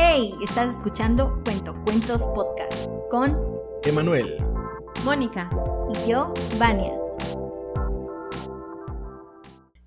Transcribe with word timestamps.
Hey, 0.00 0.32
estás 0.44 0.76
escuchando 0.76 1.42
Cuento 1.44 1.74
Cuentos 1.82 2.28
Podcast 2.28 2.88
con 3.10 3.36
Emanuel, 3.82 4.36
Mónica 5.04 5.50
y 5.92 6.08
yo, 6.08 6.32
Vania. 6.56 6.92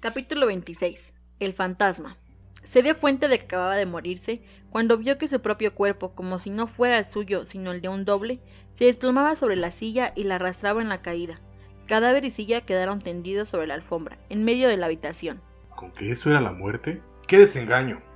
Capítulo 0.01 0.47
26. 0.47 1.13
El 1.39 1.53
fantasma. 1.53 2.17
Se 2.65 2.83
dio 2.83 2.97
cuenta 2.97 3.29
de 3.29 3.37
que 3.37 3.45
acababa 3.45 3.77
de 3.77 3.85
morirse 3.85 4.43
cuando 4.69 4.97
vio 4.97 5.17
que 5.17 5.29
su 5.29 5.41
propio 5.41 5.73
cuerpo, 5.73 6.13
como 6.13 6.39
si 6.39 6.49
no 6.49 6.67
fuera 6.67 6.97
el 6.97 7.05
suyo, 7.05 7.45
sino 7.45 7.71
el 7.71 7.79
de 7.79 7.87
un 7.87 8.03
doble, 8.03 8.41
se 8.73 8.85
desplomaba 8.85 9.37
sobre 9.37 9.55
la 9.55 9.71
silla 9.71 10.11
y 10.17 10.25
la 10.25 10.35
arrastraba 10.35 10.81
en 10.81 10.89
la 10.89 11.01
caída. 11.01 11.39
Cadáver 11.87 12.25
y 12.25 12.31
silla 12.31 12.59
quedaron 12.65 12.99
tendidos 12.99 13.47
sobre 13.47 13.67
la 13.67 13.75
alfombra, 13.75 14.19
en 14.27 14.43
medio 14.43 14.67
de 14.67 14.75
la 14.75 14.87
habitación. 14.87 15.41
¿con 15.73 15.93
que 15.93 16.11
eso 16.11 16.29
era 16.29 16.41
la 16.41 16.51
muerte? 16.51 17.01
¡Qué 17.27 17.39
desengaño! 17.39 18.10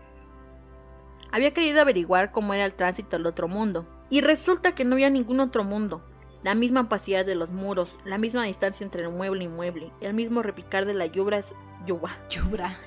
Había 1.32 1.52
querido 1.52 1.82
averiguar 1.82 2.32
cómo 2.32 2.54
era 2.54 2.66
el 2.66 2.74
tránsito 2.74 3.16
al 3.16 3.26
otro 3.26 3.48
mundo, 3.48 3.86
y 4.10 4.22
resulta 4.22 4.76
que 4.76 4.86
no 4.86 4.94
había 4.94 5.10
ningún 5.10 5.40
otro 5.40 5.64
mundo. 5.64 6.02
La 6.44 6.54
misma 6.54 6.82
opacidad 6.82 7.26
de 7.26 7.36
los 7.36 7.52
muros, 7.52 7.90
la 8.06 8.18
misma 8.18 8.44
distancia 8.44 8.84
entre 8.84 9.08
mueble 9.10 9.46
y 9.46 9.48
mueble, 9.48 9.92
el 10.00 10.14
mismo 10.14 10.44
repicar 10.44 10.86
de 10.86 10.94
la 10.94 11.08
lluvia, 11.08 11.44
lluvia, 11.86 12.16
lluvia, 12.30 12.78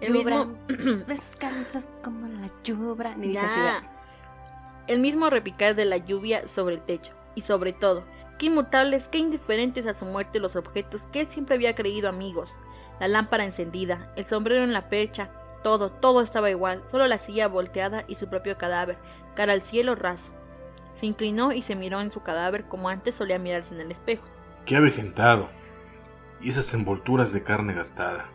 el 0.00 0.14
Yubra. 0.14 0.44
mismo 0.44 1.04
Besos 1.06 1.36
cálidos 1.36 1.88
como 2.02 2.26
la. 2.26 2.50
Ni 3.16 3.28
idea. 3.28 3.82
El 4.86 4.98
mismo 4.98 5.30
repicar 5.30 5.74
de 5.74 5.84
la 5.84 5.98
lluvia 5.98 6.48
sobre 6.48 6.76
el 6.76 6.82
techo. 6.82 7.12
Y 7.34 7.42
sobre 7.42 7.72
todo, 7.72 8.04
qué 8.38 8.46
inmutables, 8.46 9.08
qué 9.08 9.18
indiferentes 9.18 9.86
a 9.86 9.94
su 9.94 10.04
muerte 10.04 10.40
los 10.40 10.56
objetos 10.56 11.02
que 11.12 11.20
él 11.20 11.26
siempre 11.26 11.54
había 11.54 11.74
creído 11.74 12.08
amigos. 12.08 12.50
La 12.98 13.08
lámpara 13.08 13.44
encendida, 13.44 14.12
el 14.16 14.24
sombrero 14.24 14.64
en 14.64 14.72
la 14.72 14.88
percha, 14.88 15.30
todo, 15.62 15.90
todo 15.90 16.22
estaba 16.22 16.50
igual, 16.50 16.82
solo 16.90 17.06
la 17.06 17.18
silla 17.18 17.48
volteada 17.48 18.04
y 18.08 18.14
su 18.16 18.28
propio 18.28 18.56
cadáver, 18.58 18.98
cara 19.34 19.52
al 19.52 19.62
cielo 19.62 19.94
raso. 19.94 20.30
Se 20.94 21.06
inclinó 21.06 21.52
y 21.52 21.62
se 21.62 21.76
miró 21.76 22.00
en 22.00 22.10
su 22.10 22.22
cadáver 22.22 22.64
como 22.64 22.88
antes 22.88 23.14
solía 23.14 23.38
mirarse 23.38 23.74
en 23.74 23.80
el 23.80 23.90
espejo. 23.90 24.24
¡Qué 24.66 24.76
avejentado! 24.76 25.48
Y 26.40 26.48
esas 26.48 26.72
envolturas 26.74 27.32
de 27.32 27.42
carne 27.42 27.74
gastada. 27.74 28.26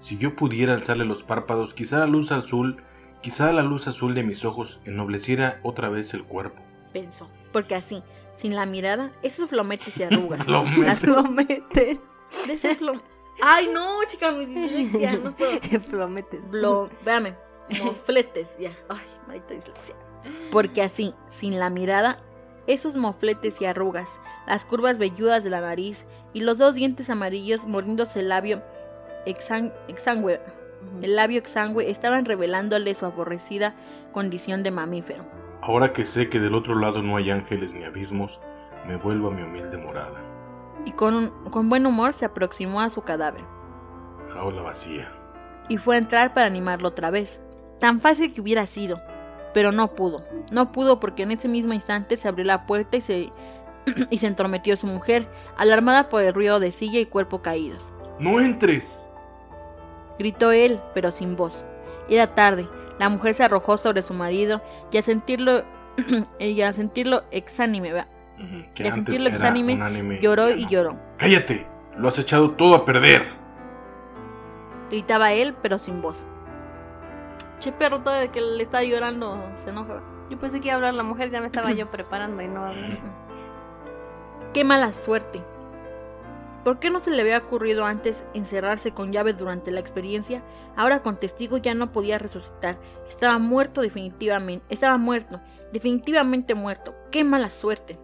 Si 0.00 0.16
yo 0.18 0.34
pudiera 0.34 0.74
alzarle 0.74 1.04
los 1.04 1.22
párpados, 1.22 1.74
quizá 1.74 1.98
la 1.98 2.06
luz 2.06 2.32
azul, 2.32 2.82
quizá 3.20 3.52
la 3.52 3.62
luz 3.62 3.86
azul 3.86 4.14
de 4.14 4.22
mis 4.22 4.44
ojos 4.44 4.80
ennobleciera 4.84 5.60
otra 5.62 5.88
vez 5.90 6.14
el 6.14 6.24
cuerpo. 6.24 6.62
Pensó, 6.92 7.28
porque 7.52 7.74
así, 7.74 8.02
sin 8.36 8.56
la 8.56 8.64
mirada, 8.66 9.12
esos 9.22 9.48
flometes 9.50 9.96
y 9.98 10.02
arrugas. 10.02 10.42
Flometes. 10.44 10.86
las 10.86 11.02
Lo 11.02 11.22
metes. 11.30 12.00
de 12.46 12.52
ese 12.54 12.78
flom- 12.78 13.02
Ay, 13.42 13.68
no, 13.72 13.98
chica, 14.06 14.32
mi 14.32 14.46
dislexia, 14.46 15.12
no 15.12 15.32
puedo. 15.36 15.52
Lo 15.92 16.08
metes. 16.08 16.50
Blo, 16.50 16.88
véame, 17.04 17.34
mofletes, 17.84 18.58
ya. 18.58 18.70
Ay, 18.88 18.98
maldita 19.26 19.54
dislexia. 19.54 19.94
Porque 20.50 20.82
así, 20.82 21.14
sin 21.30 21.58
la 21.58 21.70
mirada, 21.70 22.18
esos 22.66 22.96
mofletes 22.96 23.60
y 23.62 23.64
arrugas, 23.64 24.10
las 24.46 24.64
curvas 24.64 24.98
velludas 24.98 25.42
de 25.44 25.50
la 25.50 25.60
nariz 25.60 26.04
y 26.34 26.40
los 26.40 26.58
dos 26.58 26.74
dientes 26.74 27.08
amarillos 27.08 27.66
mordiéndose 27.66 28.20
el 28.20 28.28
labio 28.28 28.62
exan- 29.26 29.72
exangüe, 29.88 30.40
el 31.02 31.16
labio 31.16 31.38
exangüe 31.38 31.90
estaban 31.90 32.24
revelándole 32.26 32.94
su 32.94 33.06
aborrecida 33.06 33.74
condición 34.12 34.62
de 34.62 34.70
mamífero. 34.70 35.24
Ahora 35.62 35.92
que 35.92 36.04
sé 36.04 36.28
que 36.28 36.38
del 36.40 36.54
otro 36.54 36.74
lado 36.74 37.02
no 37.02 37.16
hay 37.16 37.30
ángeles 37.30 37.74
ni 37.74 37.84
abismos, 37.84 38.40
me 38.86 38.96
vuelvo 38.96 39.28
a 39.28 39.30
mi 39.30 39.42
humilde 39.42 39.76
morada. 39.78 40.22
Y 40.84 40.92
con, 40.92 41.14
un- 41.14 41.30
con 41.50 41.68
buen 41.68 41.86
humor 41.86 42.14
se 42.14 42.24
aproximó 42.24 42.80
a 42.80 42.90
su 42.90 43.02
cadáver 43.02 43.44
Jaula 44.32 44.62
vacía. 44.62 45.12
y 45.68 45.76
fue 45.78 45.96
a 45.96 45.98
entrar 45.98 46.32
para 46.34 46.46
animarlo 46.46 46.88
otra 46.88 47.10
vez. 47.10 47.40
Tan 47.78 48.00
fácil 48.00 48.32
que 48.32 48.40
hubiera 48.40 48.66
sido, 48.66 49.00
pero 49.54 49.72
no 49.72 49.88
pudo. 49.88 50.24
No 50.52 50.70
pudo 50.72 51.00
porque 51.00 51.22
en 51.22 51.32
ese 51.32 51.48
mismo 51.48 51.72
instante 51.72 52.16
se 52.16 52.28
abrió 52.28 52.44
la 52.44 52.66
puerta 52.66 52.96
y 52.96 53.00
se, 53.00 53.32
y 54.10 54.18
se 54.18 54.26
entrometió 54.26 54.76
su 54.76 54.86
mujer, 54.86 55.28
alarmada 55.56 56.08
por 56.08 56.22
el 56.22 56.34
ruido 56.34 56.60
de 56.60 56.72
silla 56.72 57.00
y 57.00 57.06
cuerpo 57.06 57.42
caídos. 57.42 57.92
¡No 58.18 58.38
entres! 58.40 59.08
Gritó 60.18 60.52
él, 60.52 60.80
pero 60.94 61.10
sin 61.12 61.36
voz. 61.36 61.64
Era 62.08 62.34
tarde. 62.34 62.68
La 62.98 63.08
mujer 63.08 63.34
se 63.34 63.44
arrojó 63.44 63.78
sobre 63.78 64.02
su 64.02 64.12
marido 64.12 64.60
y 64.92 64.98
a 64.98 65.02
sentirlo 65.02 65.62
y 66.38 66.60
a 66.60 66.72
sentirlo 66.72 67.22
exánime, 67.30 67.92
Que 68.74 68.84
Y 68.84 68.86
a 68.86 68.94
antes 68.94 69.16
sentirlo 69.16 69.28
era 69.28 69.36
exánime, 69.36 69.74
unánime, 69.74 70.20
lloró 70.20 70.48
ya 70.48 70.56
y 70.56 70.64
no. 70.64 70.70
lloró. 70.70 70.96
¡Cállate! 71.18 71.66
Lo 71.96 72.08
has 72.08 72.18
echado 72.18 72.52
todo 72.52 72.74
a 72.74 72.84
perder. 72.84 73.28
Gritaba 74.90 75.32
él, 75.32 75.54
pero 75.60 75.78
sin 75.78 76.00
voz. 76.02 76.26
Che 77.58 77.72
perro, 77.72 78.00
todo 78.00 78.14
de 78.14 78.28
que 78.28 78.40
le 78.40 78.62
está 78.62 78.82
llorando 78.82 79.38
se 79.56 79.70
enoja. 79.70 80.02
Yo 80.30 80.38
pensé 80.38 80.60
que 80.60 80.68
iba 80.68 80.74
a 80.74 80.76
hablar 80.76 80.94
la 80.94 81.02
mujer, 81.02 81.30
ya 81.30 81.40
me 81.40 81.46
estaba 81.46 81.72
yo 81.72 81.90
preparando 81.90 82.42
y 82.42 82.48
no 82.48 82.64
hablé. 82.64 82.98
Qué 84.54 84.64
mala 84.64 84.92
suerte. 84.94 85.42
¿Por 86.64 86.78
qué 86.78 86.90
no 86.90 87.00
se 87.00 87.10
le 87.10 87.22
había 87.22 87.38
ocurrido 87.38 87.86
antes 87.86 88.22
encerrarse 88.34 88.92
con 88.92 89.12
llave 89.12 89.32
durante 89.32 89.70
la 89.70 89.80
experiencia? 89.80 90.42
Ahora 90.76 91.02
con 91.02 91.16
testigo 91.18 91.56
ya 91.56 91.74
no 91.74 91.90
podía 91.90 92.18
resucitar. 92.18 92.78
Estaba 93.08 93.38
muerto 93.38 93.80
definitivamente. 93.80 94.64
Estaba 94.68 94.98
muerto. 94.98 95.40
Definitivamente 95.72 96.54
muerto. 96.54 96.94
Qué 97.10 97.24
mala 97.24 97.48
suerte. 97.48 97.98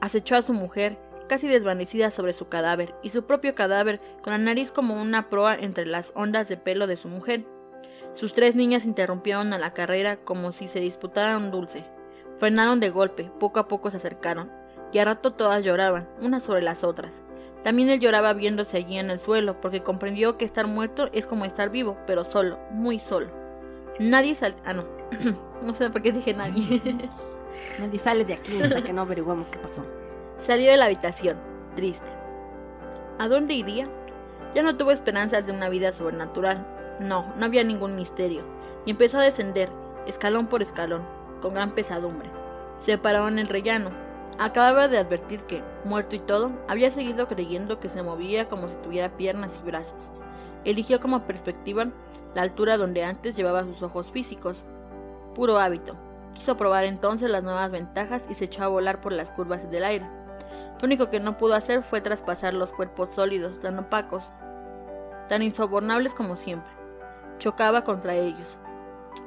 Acechó 0.00 0.36
a 0.36 0.42
su 0.42 0.52
mujer, 0.52 0.98
casi 1.28 1.48
desvanecida 1.48 2.10
sobre 2.10 2.32
su 2.32 2.48
cadáver, 2.48 2.94
y 3.02 3.10
su 3.10 3.24
propio 3.24 3.54
cadáver 3.54 4.00
con 4.22 4.32
la 4.32 4.38
nariz 4.38 4.72
como 4.72 5.00
una 5.00 5.28
proa 5.28 5.56
entre 5.56 5.86
las 5.86 6.12
ondas 6.14 6.48
de 6.48 6.56
pelo 6.56 6.86
de 6.86 6.96
su 6.96 7.08
mujer. 7.08 7.44
Sus 8.14 8.32
tres 8.32 8.54
niñas 8.54 8.84
interrumpieron 8.84 9.52
a 9.52 9.58
la 9.58 9.74
carrera 9.74 10.16
como 10.16 10.52
si 10.52 10.68
se 10.68 10.80
disputaran 10.80 11.44
un 11.44 11.50
dulce. 11.50 11.84
Frenaron 12.38 12.80
de 12.80 12.90
golpe, 12.90 13.30
poco 13.38 13.60
a 13.60 13.68
poco 13.68 13.90
se 13.90 13.96
acercaron, 13.98 14.50
y 14.92 14.98
a 14.98 15.04
rato 15.04 15.32
todas 15.32 15.64
lloraban, 15.64 16.08
unas 16.20 16.42
sobre 16.42 16.62
las 16.62 16.84
otras. 16.84 17.22
También 17.64 17.88
él 17.90 18.00
lloraba 18.00 18.32
viéndose 18.32 18.76
allí 18.76 18.98
en 18.98 19.10
el 19.10 19.20
suelo, 19.20 19.60
porque 19.60 19.82
comprendió 19.82 20.38
que 20.38 20.44
estar 20.44 20.66
muerto 20.66 21.10
es 21.12 21.26
como 21.26 21.44
estar 21.44 21.70
vivo, 21.70 21.98
pero 22.06 22.24
solo, 22.24 22.58
muy 22.70 22.98
solo. 22.98 23.30
Nadie 23.98 24.34
sal... 24.34 24.54
Ah, 24.64 24.72
no. 24.72 24.84
no 25.62 25.74
sé 25.74 25.90
por 25.90 26.02
qué 26.02 26.12
dije 26.12 26.34
nadie. 26.34 26.80
Nadie 27.78 27.98
sale 27.98 28.24
de 28.24 28.34
aquí 28.34 28.60
hasta 28.62 28.82
que 28.82 28.92
no 28.92 29.02
averiguemos 29.02 29.50
qué 29.50 29.58
pasó. 29.58 29.84
Salió 30.38 30.70
de 30.70 30.76
la 30.76 30.86
habitación, 30.86 31.36
triste. 31.74 32.10
¿A 33.18 33.28
dónde 33.28 33.54
iría? 33.54 33.88
Ya 34.54 34.62
no 34.62 34.76
tuvo 34.76 34.92
esperanzas 34.92 35.46
de 35.46 35.52
una 35.52 35.68
vida 35.68 35.92
sobrenatural. 35.92 36.66
No, 37.00 37.32
no 37.36 37.46
había 37.46 37.64
ningún 37.64 37.96
misterio. 37.96 38.42
Y 38.86 38.90
empezó 38.90 39.18
a 39.18 39.24
descender, 39.24 39.68
escalón 40.06 40.46
por 40.46 40.62
escalón, 40.62 41.02
con 41.40 41.54
gran 41.54 41.72
pesadumbre. 41.72 42.30
Se 42.80 42.96
paró 42.96 43.28
en 43.28 43.38
el 43.38 43.48
rellano. 43.48 43.90
Acababa 44.38 44.86
de 44.86 44.98
advertir 44.98 45.40
que, 45.42 45.62
muerto 45.84 46.14
y 46.14 46.20
todo, 46.20 46.52
había 46.68 46.90
seguido 46.90 47.26
creyendo 47.26 47.80
que 47.80 47.88
se 47.88 48.02
movía 48.02 48.48
como 48.48 48.68
si 48.68 48.76
tuviera 48.76 49.16
piernas 49.16 49.58
y 49.60 49.66
brazos. 49.66 50.00
Eligió 50.64 51.00
como 51.00 51.26
perspectiva 51.26 51.88
la 52.34 52.42
altura 52.42 52.76
donde 52.76 53.04
antes 53.04 53.36
llevaba 53.36 53.64
sus 53.64 53.82
ojos 53.82 54.10
físicos. 54.10 54.64
Puro 55.34 55.58
hábito. 55.58 55.96
Quiso 56.38 56.56
probar 56.56 56.84
entonces 56.84 57.28
las 57.28 57.42
nuevas 57.42 57.68
ventajas 57.72 58.24
y 58.30 58.34
se 58.34 58.44
echó 58.44 58.62
a 58.62 58.68
volar 58.68 59.00
por 59.00 59.10
las 59.10 59.32
curvas 59.32 59.68
del 59.72 59.82
aire. 59.82 60.08
Lo 60.80 60.86
único 60.86 61.10
que 61.10 61.18
no 61.18 61.36
pudo 61.36 61.54
hacer 61.54 61.82
fue 61.82 62.00
traspasar 62.00 62.54
los 62.54 62.72
cuerpos 62.72 63.10
sólidos, 63.10 63.58
tan 63.58 63.76
opacos, 63.76 64.30
tan 65.28 65.42
insobornables 65.42 66.14
como 66.14 66.36
siempre. 66.36 66.70
Chocaba 67.38 67.82
contra 67.82 68.14
ellos. 68.14 68.56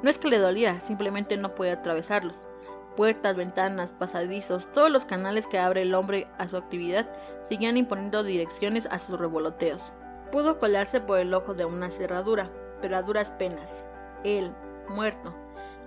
No 0.02 0.08
es 0.08 0.16
que 0.16 0.28
le 0.28 0.38
dolía, 0.38 0.80
simplemente 0.80 1.36
no 1.36 1.50
podía 1.50 1.74
atravesarlos. 1.74 2.48
Puertas, 2.96 3.36
ventanas, 3.36 3.92
pasadizos, 3.92 4.72
todos 4.72 4.90
los 4.90 5.04
canales 5.04 5.46
que 5.46 5.58
abre 5.58 5.82
el 5.82 5.94
hombre 5.94 6.28
a 6.38 6.48
su 6.48 6.56
actividad 6.56 7.10
seguían 7.46 7.76
imponiendo 7.76 8.24
direcciones 8.24 8.88
a 8.90 8.98
sus 8.98 9.20
revoloteos. 9.20 9.92
Pudo 10.30 10.58
colarse 10.58 11.02
por 11.02 11.18
el 11.18 11.34
ojo 11.34 11.52
de 11.52 11.66
una 11.66 11.90
cerradura, 11.90 12.48
pero 12.80 12.96
a 12.96 13.02
duras 13.02 13.32
penas. 13.32 13.84
Él, 14.24 14.50
muerto, 14.88 15.34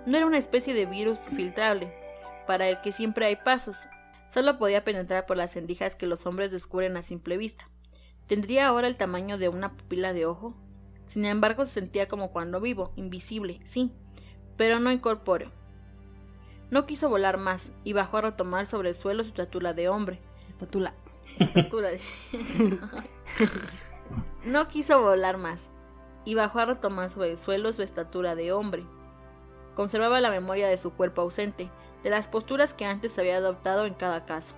no 0.06 0.16
era 0.16 0.26
una 0.26 0.38
especie 0.38 0.72
de 0.72 0.86
virus 0.86 1.18
filtrable, 1.18 1.92
para 2.46 2.68
el 2.68 2.80
que 2.80 2.92
siempre 2.92 3.26
hay 3.26 3.36
pasos. 3.36 3.86
Solo 4.32 4.58
podía 4.58 4.84
penetrar 4.84 5.26
por 5.26 5.36
las 5.36 5.54
rendijas 5.54 5.94
que 5.96 6.06
los 6.06 6.26
hombres 6.26 6.50
descubren 6.50 6.96
a 6.96 7.02
simple 7.02 7.36
vista. 7.36 7.68
¿Tendría 8.26 8.68
ahora 8.68 8.88
el 8.88 8.96
tamaño 8.96 9.38
de 9.38 9.48
una 9.48 9.76
pupila 9.76 10.12
de 10.12 10.26
ojo? 10.26 10.54
Sin 11.08 11.24
embargo, 11.24 11.66
se 11.66 11.72
sentía 11.72 12.08
como 12.08 12.32
cuando 12.32 12.60
vivo, 12.60 12.92
invisible, 12.96 13.60
sí, 13.64 13.92
pero 14.56 14.80
no 14.80 14.90
incorpóreo. 14.90 15.52
No 16.70 16.86
quiso 16.86 17.08
volar 17.08 17.36
más 17.36 17.72
y 17.84 17.92
bajó 17.92 18.18
a 18.18 18.22
retomar 18.22 18.66
sobre 18.66 18.90
el 18.90 18.94
suelo 18.96 19.22
su 19.22 19.30
estatura 19.30 19.72
de 19.72 19.88
hombre. 19.88 20.20
Estatula. 20.48 20.94
Estatura 21.38 21.90
de... 21.90 22.00
no 24.46 24.68
quiso 24.68 25.00
volar 25.00 25.36
más 25.36 25.70
y 26.24 26.34
bajó 26.34 26.58
a 26.58 26.66
retomar 26.66 27.10
sobre 27.10 27.32
el 27.32 27.38
suelo 27.38 27.72
su 27.72 27.82
estatura 27.82 28.34
de 28.34 28.52
hombre. 28.52 28.84
Conservaba 29.76 30.20
la 30.20 30.30
memoria 30.30 30.66
de 30.66 30.78
su 30.78 30.92
cuerpo 30.92 31.20
ausente, 31.20 31.70
de 32.02 32.10
las 32.10 32.26
posturas 32.26 32.74
que 32.74 32.86
antes 32.86 33.16
había 33.18 33.36
adoptado 33.36 33.86
en 33.86 33.94
cada 33.94 34.24
caso, 34.24 34.56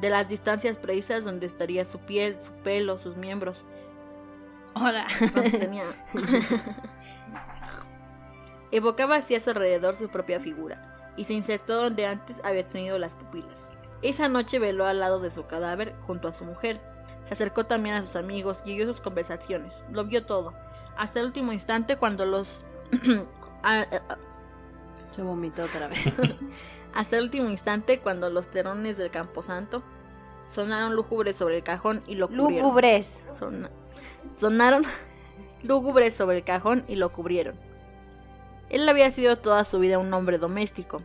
de 0.00 0.10
las 0.10 0.28
distancias 0.28 0.76
precisas 0.76 1.24
donde 1.24 1.46
estaría 1.46 1.84
su 1.84 1.98
piel, 2.00 2.40
su 2.40 2.52
pelo, 2.52 2.98
sus 2.98 3.16
miembros. 3.16 3.64
Hola. 4.74 5.06
¿Cuántos 5.32 5.58
tenía? 5.58 5.82
Evocaba 8.70 9.16
así 9.16 9.34
a 9.34 9.40
su 9.40 9.50
alrededor 9.50 9.96
su 9.96 10.08
propia 10.08 10.38
figura, 10.38 11.14
y 11.16 11.24
se 11.24 11.32
insertó 11.32 11.76
donde 11.76 12.06
antes 12.06 12.40
había 12.44 12.68
tenido 12.68 12.98
las 12.98 13.14
pupilas. 13.14 13.70
Esa 14.02 14.28
noche 14.28 14.58
veló 14.58 14.84
al 14.84 15.00
lado 15.00 15.20
de 15.20 15.30
su 15.30 15.46
cadáver 15.46 15.94
junto 16.06 16.28
a 16.28 16.34
su 16.34 16.44
mujer. 16.44 16.80
Se 17.24 17.34
acercó 17.34 17.64
también 17.64 17.96
a 17.96 18.02
sus 18.02 18.16
amigos 18.16 18.62
y 18.64 18.74
oyó 18.74 18.92
sus 18.92 19.00
conversaciones. 19.00 19.84
Lo 19.90 20.04
vio 20.04 20.26
todo, 20.26 20.52
hasta 20.96 21.20
el 21.20 21.26
último 21.26 21.52
instante 21.52 21.96
cuando 21.96 22.26
los... 22.26 22.64
Se 25.10 25.22
vomitó 25.22 25.64
otra 25.64 25.88
vez. 25.88 26.20
hasta 26.94 27.16
el 27.16 27.24
último 27.24 27.50
instante 27.50 28.00
cuando 28.00 28.30
los 28.30 28.48
terones 28.48 28.96
del 28.96 29.10
camposanto 29.10 29.82
sonaron 30.48 30.94
lúgubres 30.94 31.36
sobre 31.36 31.56
el 31.56 31.62
cajón 31.62 32.02
y 32.06 32.14
lo 32.14 32.28
cubrieron. 32.28 32.54
Lúgubres. 32.54 33.24
sonaron 34.36 34.84
lúgubres 35.62 36.14
sobre 36.14 36.38
el 36.38 36.44
cajón 36.44 36.84
y 36.88 36.96
lo 36.96 37.12
cubrieron. 37.12 37.56
Él 38.68 38.88
había 38.88 39.10
sido 39.12 39.36
toda 39.36 39.64
su 39.64 39.78
vida 39.78 39.98
un 39.98 40.12
hombre 40.12 40.38
doméstico. 40.38 41.02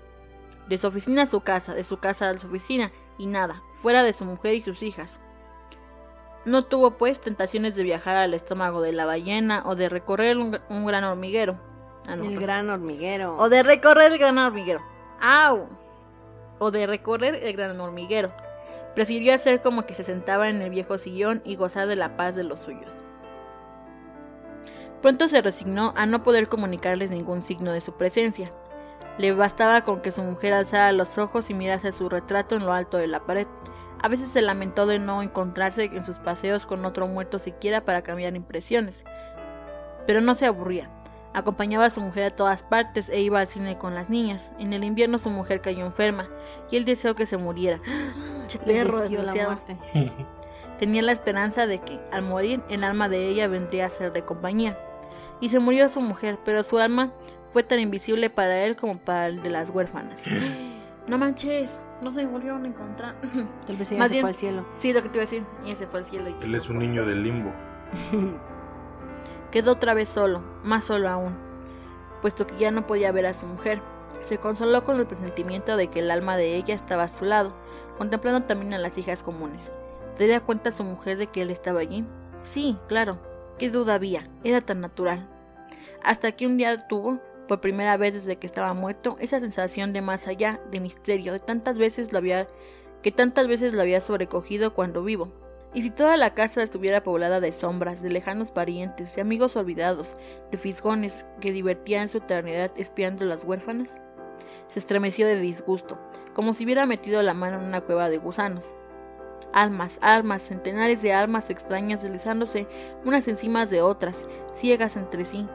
De 0.67 0.77
su 0.77 0.87
oficina 0.87 1.23
a 1.23 1.27
su 1.27 1.41
casa, 1.41 1.73
de 1.73 1.83
su 1.83 1.97
casa 1.97 2.29
a 2.29 2.37
su 2.37 2.47
oficina, 2.47 2.91
y 3.17 3.25
nada, 3.25 3.61
fuera 3.81 4.03
de 4.03 4.13
su 4.13 4.25
mujer 4.25 4.55
y 4.55 4.61
sus 4.61 4.81
hijas. 4.81 5.19
No 6.45 6.65
tuvo, 6.65 6.97
pues, 6.97 7.21
tentaciones 7.21 7.75
de 7.75 7.83
viajar 7.83 8.17
al 8.17 8.33
estómago 8.33 8.81
de 8.81 8.93
la 8.93 9.05
ballena 9.05 9.61
o 9.65 9.75
de 9.75 9.89
recorrer 9.89 10.37
un, 10.37 10.85
gran 10.85 11.03
hormiguero. 11.03 11.59
Ah, 12.07 12.13
el 12.13 12.39
gran 12.39 12.69
hormiguero. 12.69 13.37
O 13.37 13.49
de 13.49 13.63
recorrer 13.63 14.11
el 14.11 14.17
gran 14.17 14.37
hormiguero. 14.37 14.81
¡Au! 15.21 15.67
O 16.59 16.71
de 16.71 16.87
recorrer 16.87 17.35
el 17.35 17.53
gran 17.53 17.79
hormiguero. 17.79 18.31
Prefirió 18.95 19.33
hacer 19.33 19.61
como 19.61 19.85
que 19.85 19.93
se 19.93 20.03
sentaba 20.03 20.49
en 20.49 20.61
el 20.61 20.69
viejo 20.69 20.97
sillón 20.97 21.41
y 21.45 21.55
gozar 21.55 21.87
de 21.87 21.95
la 21.95 22.17
paz 22.17 22.35
de 22.35 22.43
los 22.43 22.59
suyos. 22.59 23.03
Pronto 25.01 25.27
se 25.27 25.41
resignó 25.41 25.93
a 25.95 26.05
no 26.05 26.23
poder 26.23 26.47
comunicarles 26.47 27.09
ningún 27.11 27.41
signo 27.41 27.71
de 27.71 27.81
su 27.81 27.93
presencia. 27.93 28.51
Le 29.17 29.33
bastaba 29.33 29.81
con 29.81 30.01
que 30.01 30.11
su 30.11 30.23
mujer 30.23 30.53
alzara 30.53 30.91
los 30.91 31.17
ojos 31.17 31.49
y 31.49 31.53
mirase 31.53 31.91
su 31.91 32.09
retrato 32.09 32.55
en 32.55 32.65
lo 32.65 32.73
alto 32.73 32.97
de 32.97 33.07
la 33.07 33.25
pared. 33.25 33.47
A 34.01 34.07
veces 34.07 34.31
se 34.31 34.41
lamentó 34.41 34.85
de 34.85 34.99
no 34.99 35.21
encontrarse 35.21 35.85
en 35.85 36.05
sus 36.05 36.19
paseos 36.19 36.65
con 36.65 36.85
otro 36.85 37.07
muerto 37.07 37.39
siquiera 37.39 37.81
para 37.81 38.01
cambiar 38.01 38.35
impresiones. 38.35 39.03
Pero 40.05 40.21
no 40.21 40.35
se 40.35 40.45
aburría. 40.45 40.89
Acompañaba 41.33 41.85
a 41.85 41.89
su 41.89 42.01
mujer 42.01 42.25
a 42.25 42.35
todas 42.35 42.63
partes 42.63 43.07
e 43.09 43.21
iba 43.21 43.39
al 43.39 43.47
cine 43.47 43.77
con 43.77 43.95
las 43.95 44.09
niñas. 44.09 44.51
En 44.59 44.73
el 44.73 44.83
invierno 44.83 45.17
su 45.17 45.29
mujer 45.29 45.61
cayó 45.61 45.85
enferma 45.85 46.27
y 46.69 46.77
él 46.77 46.85
deseó 46.85 47.15
que 47.15 47.25
se 47.25 47.37
muriera. 47.37 47.79
perro 48.65 48.97
la 49.09 49.33
muerte. 49.33 49.77
Tenía 50.77 51.01
la 51.03 51.11
esperanza 51.11 51.67
de 51.67 51.79
que, 51.79 51.99
al 52.11 52.23
morir, 52.23 52.63
el 52.69 52.83
alma 52.83 53.07
de 53.07 53.29
ella 53.29 53.47
vendría 53.47 53.85
a 53.85 53.89
ser 53.89 54.11
de 54.13 54.25
compañía 54.25 54.77
y 55.39 55.49
se 55.49 55.59
murió 55.59 55.87
su 55.89 56.01
mujer, 56.01 56.39
pero 56.43 56.63
su 56.63 56.79
alma 56.79 57.11
fue 57.51 57.63
tan 57.63 57.79
invisible 57.79 58.29
para 58.29 58.63
él 58.63 58.75
como 58.75 58.97
para 58.97 59.27
el 59.27 59.43
de 59.43 59.49
las 59.49 59.69
huérfanas. 59.69 60.21
No 61.07 61.17
manches, 61.17 61.81
no 62.03 62.11
se 62.13 62.25
volvieron 62.27 62.63
a 62.63 62.67
encontrar. 62.67 63.15
Tal 63.65 63.75
vez 63.75 63.91
ella 63.91 64.07
se 64.07 64.21
fue 64.21 64.29
al 64.29 64.35
cielo. 64.35 64.65
Sí, 64.77 64.93
lo 64.93 65.01
que 65.01 65.09
te 65.09 65.17
iba 65.17 65.23
a 65.23 65.25
decir, 65.25 65.43
ella 65.65 65.75
se 65.75 65.87
fue 65.87 65.99
al 66.01 66.05
cielo. 66.05 66.27
Él 66.41 66.53
es 66.53 66.69
un 66.69 66.77
niño 66.77 67.03
del 67.05 67.23
limbo. 67.23 67.51
Quedó 69.51 69.73
otra 69.73 69.93
vez 69.93 70.09
solo, 70.09 70.41
más 70.63 70.85
solo 70.85 71.09
aún, 71.09 71.35
puesto 72.21 72.47
que 72.47 72.57
ya 72.57 72.71
no 72.71 72.87
podía 72.87 73.11
ver 73.11 73.25
a 73.25 73.33
su 73.33 73.45
mujer. 73.45 73.81
Se 74.21 74.37
consoló 74.37 74.85
con 74.85 74.97
el 74.97 75.07
presentimiento 75.07 75.77
de 75.77 75.87
que 75.87 75.99
el 75.99 76.11
alma 76.11 76.37
de 76.37 76.55
ella 76.55 76.75
estaba 76.75 77.03
a 77.03 77.09
su 77.09 77.25
lado, 77.25 77.53
contemplando 77.97 78.45
también 78.47 78.73
a 78.73 78.79
las 78.79 78.97
hijas 78.97 79.23
comunes. 79.23 79.71
¿Te 80.17 80.39
cuenta 80.41 80.71
su 80.71 80.83
mujer 80.83 81.17
de 81.17 81.27
que 81.27 81.41
él 81.41 81.49
estaba 81.49 81.79
allí? 81.79 82.05
Sí, 82.43 82.77
claro, 82.87 83.17
¿Qué 83.61 83.69
duda 83.69 83.93
había? 83.93 84.23
Era 84.43 84.59
tan 84.59 84.81
natural. 84.81 85.29
Hasta 86.03 86.31
que 86.31 86.47
un 86.47 86.57
día 86.57 86.87
tuvo, 86.87 87.19
por 87.47 87.61
primera 87.61 87.95
vez 87.95 88.11
desde 88.15 88.37
que 88.37 88.47
estaba 88.47 88.73
muerto, 88.73 89.17
esa 89.19 89.39
sensación 89.39 89.93
de 89.93 90.01
más 90.01 90.27
allá, 90.27 90.59
de 90.71 90.79
misterio, 90.79 91.31
de 91.31 91.39
tantas 91.39 91.77
veces 91.77 92.11
lo 92.11 92.17
había, 92.17 92.47
que 93.03 93.11
tantas 93.11 93.47
veces 93.47 93.75
lo 93.75 93.81
había 93.83 94.01
sobrecogido 94.01 94.73
cuando 94.73 95.03
vivo. 95.03 95.31
Y 95.73 95.83
si 95.83 95.89
toda 95.89 96.17
la 96.17 96.33
casa 96.33 96.63
estuviera 96.63 97.01
poblada 97.01 97.39
de 97.39 97.53
sombras, 97.53 98.01
de 98.01 98.09
lejanos 98.09 98.51
parientes, 98.51 99.15
de 99.15 99.21
amigos 99.21 99.55
olvidados, 99.55 100.17
de 100.51 100.57
fisgones 100.57 101.25
que 101.39 101.53
divertían 101.53 102.09
su 102.09 102.17
eternidad 102.17 102.71
espiando 102.75 103.23
a 103.23 103.27
las 103.27 103.45
huérfanas, 103.45 104.01
se 104.67 104.79
estremeció 104.79 105.25
de 105.25 105.39
disgusto, 105.39 105.97
como 106.33 106.53
si 106.53 106.65
hubiera 106.65 106.85
metido 106.85 107.21
la 107.21 107.33
mano 107.33 107.57
en 107.57 107.65
una 107.65 107.81
cueva 107.81 108.09
de 108.09 108.17
gusanos. 108.17 108.73
Almas, 109.53 109.97
almas, 110.01 110.41
centenares 110.41 111.01
de 111.01 111.13
almas 111.13 111.49
extrañas 111.49 112.01
deslizándose 112.01 112.67
unas 113.05 113.27
encima 113.29 113.65
de 113.65 113.81
otras, 113.81 114.15
ciegas 114.53 114.97
entre 114.97 115.23
sí, 115.23 115.47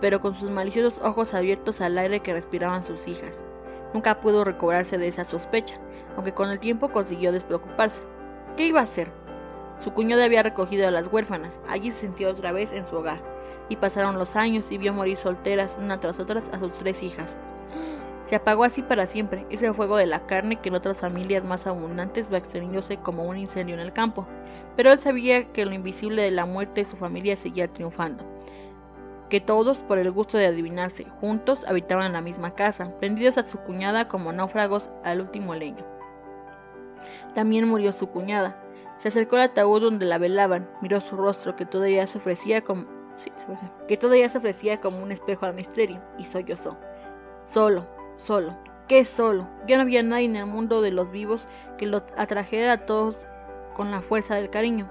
pero 0.00 0.20
con 0.20 0.34
sus 0.34 0.50
maliciosos 0.50 1.04
ojos 1.04 1.34
abiertos 1.34 1.80
al 1.80 1.98
aire 1.98 2.20
que 2.20 2.32
respiraban 2.32 2.84
sus 2.84 3.08
hijas. 3.08 3.44
Nunca 3.92 4.20
pudo 4.20 4.44
recobrarse 4.44 4.98
de 4.98 5.08
esa 5.08 5.24
sospecha, 5.24 5.80
aunque 6.14 6.34
con 6.34 6.50
el 6.50 6.60
tiempo 6.60 6.90
consiguió 6.90 7.32
despreocuparse. 7.32 8.02
¿Qué 8.56 8.66
iba 8.66 8.80
a 8.80 8.84
hacer? 8.84 9.17
Su 9.82 9.92
cuñada 9.92 10.24
había 10.24 10.42
recogido 10.42 10.88
a 10.88 10.90
las 10.90 11.06
huérfanas, 11.12 11.60
allí 11.68 11.90
se 11.90 12.00
sintió 12.00 12.30
otra 12.30 12.52
vez 12.52 12.72
en 12.72 12.84
su 12.84 12.96
hogar, 12.96 13.20
y 13.68 13.76
pasaron 13.76 14.18
los 14.18 14.36
años 14.36 14.70
y 14.70 14.78
vio 14.78 14.92
morir 14.92 15.16
solteras 15.16 15.76
una 15.80 16.00
tras 16.00 16.18
otras 16.18 16.48
a 16.52 16.58
sus 16.58 16.74
tres 16.74 17.02
hijas. 17.02 17.36
Se 18.28 18.36
apagó 18.36 18.64
así 18.64 18.82
para 18.82 19.06
siempre 19.06 19.46
ese 19.48 19.72
fuego 19.72 19.96
de 19.96 20.04
la 20.04 20.26
carne 20.26 20.56
que 20.56 20.68
en 20.68 20.74
otras 20.74 20.98
familias 20.98 21.44
más 21.44 21.66
abundantes 21.66 22.30
va 22.30 22.36
extendiéndose 22.36 22.98
como 22.98 23.22
un 23.22 23.38
incendio 23.38 23.74
en 23.74 23.80
el 23.80 23.94
campo. 23.94 24.26
Pero 24.76 24.92
él 24.92 24.98
sabía 24.98 25.50
que 25.50 25.64
lo 25.64 25.72
invisible 25.72 26.20
de 26.20 26.30
la 26.30 26.44
muerte 26.44 26.82
de 26.82 26.90
su 26.90 26.98
familia 26.98 27.36
seguía 27.36 27.72
triunfando. 27.72 28.24
Que 29.30 29.40
todos, 29.40 29.80
por 29.80 29.96
el 29.98 30.10
gusto 30.10 30.36
de 30.36 30.44
adivinarse, 30.44 31.04
juntos 31.04 31.64
habitaban 31.66 32.12
la 32.12 32.20
misma 32.20 32.50
casa, 32.50 32.92
prendidos 32.98 33.38
a 33.38 33.46
su 33.46 33.58
cuñada 33.60 34.08
como 34.08 34.30
náufragos 34.30 34.90
al 35.04 35.22
último 35.22 35.54
leño. 35.54 35.86
También 37.32 37.66
murió 37.66 37.94
su 37.94 38.08
cuñada. 38.08 38.62
Se 38.98 39.08
acercó 39.08 39.36
al 39.36 39.42
ataúd 39.42 39.80
donde 39.80 40.06
la 40.06 40.18
velaban, 40.18 40.70
miró 40.82 41.00
su 41.00 41.16
rostro 41.16 41.56
que 41.56 41.64
todavía 41.64 42.06
se 42.06 42.18
ofrecía 42.18 42.62
como 42.62 42.98
que 43.88 43.96
todavía 43.96 44.28
se 44.28 44.38
ofrecía 44.38 44.80
como 44.80 45.02
un 45.02 45.10
espejo 45.10 45.44
al 45.44 45.54
misterio, 45.54 46.00
y 46.18 46.22
sollozó. 46.22 46.78
Solo, 47.42 47.84
Solo. 48.18 48.58
¿Qué 48.88 49.04
solo? 49.04 49.48
Ya 49.66 49.76
no 49.76 49.82
había 49.82 50.02
nadie 50.02 50.24
en 50.24 50.36
el 50.36 50.46
mundo 50.46 50.82
de 50.82 50.90
los 50.90 51.10
vivos 51.12 51.46
que 51.78 51.86
lo 51.86 51.98
atrajera 52.16 52.72
a 52.72 52.86
todos 52.86 53.26
con 53.76 53.90
la 53.90 54.02
fuerza 54.02 54.34
del 54.34 54.50
cariño. 54.50 54.90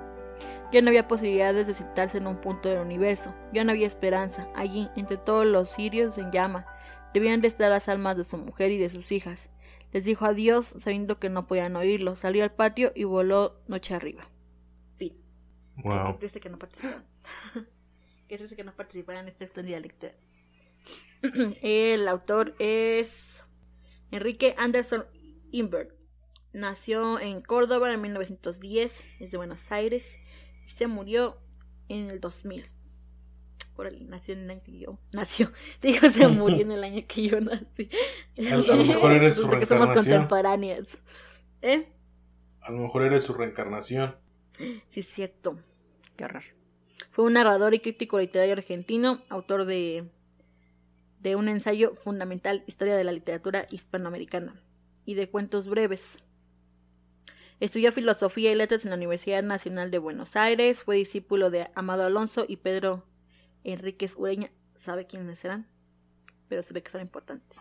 Ya 0.72 0.82
no 0.82 0.90
había 0.90 1.08
posibilidades 1.08 1.68
de 1.68 1.74
citarse 1.74 2.20
en 2.20 2.28
un 2.28 2.38
punto 2.38 2.70
del 2.70 2.80
universo. 2.80 3.34
Ya 3.52 3.64
no 3.64 3.72
había 3.72 3.88
esperanza. 3.88 4.48
Allí, 4.56 4.90
entre 4.96 5.18
todos 5.18 5.46
los 5.46 5.72
sirios 5.72 6.18
en 6.18 6.32
llama, 6.32 6.66
debían 7.14 7.42
de 7.42 7.50
estar 7.50 7.70
las 7.70 7.90
almas 7.90 8.16
de 8.16 8.24
su 8.24 8.38
mujer 8.38 8.72
y 8.72 8.78
de 8.78 8.90
sus 8.90 9.12
hijas. 9.12 9.50
Les 9.98 10.04
dijo 10.04 10.26
adiós, 10.26 10.76
sabiendo 10.78 11.18
que 11.18 11.28
no 11.28 11.48
podían 11.48 11.76
oírlo. 11.76 12.16
Salió 12.16 12.44
al 12.44 12.54
patio 12.54 12.92
y 12.94 13.04
voló 13.04 13.60
noche 13.68 13.96
arriba. 13.96 14.30
Fin. 14.96 15.18
Wow. 15.78 16.12
Qué 16.12 16.20
triste 16.20 16.40
que 16.40 16.50
no 16.52 16.60
participaran. 16.60 17.04
Qué 18.28 18.38
triste 18.38 18.56
que 18.56 18.64
no 18.64 18.76
participaran 18.76 19.24
en 19.24 19.30
esta 19.30 19.44
extendida 19.44 19.80
lectura. 19.80 20.14
El 21.64 22.08
autor 22.08 22.54
es 22.60 23.44
Enrique 24.12 24.54
Anderson 24.60 25.04
Imbert. 25.50 25.90
Nació 26.54 27.20
en 27.20 27.42
Córdoba 27.42 27.92
en 27.92 28.00
1910, 28.00 29.04
es 29.20 29.32
de 29.32 29.38
Buenos 29.38 29.72
Aires 29.72 30.06
y 30.64 30.70
se 30.70 30.86
murió 30.86 31.40
en 31.88 32.12
el 32.12 32.20
2000. 32.20 32.68
Por 33.78 33.90
nació 34.02 34.34
en 34.34 34.42
el 34.42 34.52
año 34.52 34.62
que 34.66 34.80
yo 34.80 35.00
nació. 35.14 35.52
Digo, 35.82 36.10
se 36.10 36.28
murió 36.28 36.62
en 36.62 36.72
el 36.74 36.84
año 36.84 37.04
que 37.08 37.30
yo 37.30 37.40
nací. 37.40 37.90
A, 38.52 38.58
lo 38.58 38.84
mejor 38.84 39.12
eres 39.14 39.36
su 39.36 39.48
Porque 39.48 39.66
somos 39.66 39.92
contemporáneas. 39.92 40.98
¿Eh? 41.62 41.88
A 42.60 42.72
lo 42.72 42.80
mejor 42.80 43.04
eres 43.04 43.24
su 43.24 43.34
reencarnación. 43.34 44.16
Sí, 44.90 45.00
es 45.00 45.08
cierto. 45.08 45.60
Qué 46.18 46.26
horror. 46.26 46.44
Fue 47.12 47.24
un 47.24 47.34
narrador 47.34 47.74
y 47.76 47.80
crítico 47.80 48.20
literario 48.20 48.54
argentino, 48.54 49.22
autor 49.30 49.66
de 49.66 50.10
de 51.20 51.36
un 51.36 51.50
ensayo 51.50 51.94
fundamental 51.94 52.64
Historia 52.68 52.96
de 52.96 53.04
la 53.04 53.12
literatura 53.12 53.66
hispanoamericana 53.72 54.62
y 55.06 55.16
de 55.16 55.30
cuentos 55.30 55.68
breves. 55.68 56.24
Estudió 57.60 57.92
filosofía 57.92 58.52
y 58.52 58.56
letras 58.56 58.86
en 58.86 58.92
la 58.92 58.98
Universidad 58.98 59.42
Nacional 59.44 59.90
de 59.90 59.98
Buenos 59.98 60.36
Aires, 60.36 60.84
fue 60.84 60.96
discípulo 60.96 61.50
de 61.50 61.70
Amado 61.76 62.04
Alonso 62.04 62.46
y 62.48 62.58
Pedro 62.58 63.04
Enríquez 63.64 64.16
Ureña. 64.18 64.52
¿Sabe 64.76 65.08
quiénes 65.08 65.44
eran? 65.44 65.68
Pero 66.48 66.64
se 66.64 66.74
ve 66.74 66.84
que 66.84 66.92
son 66.92 67.02
importantes. 67.02 67.60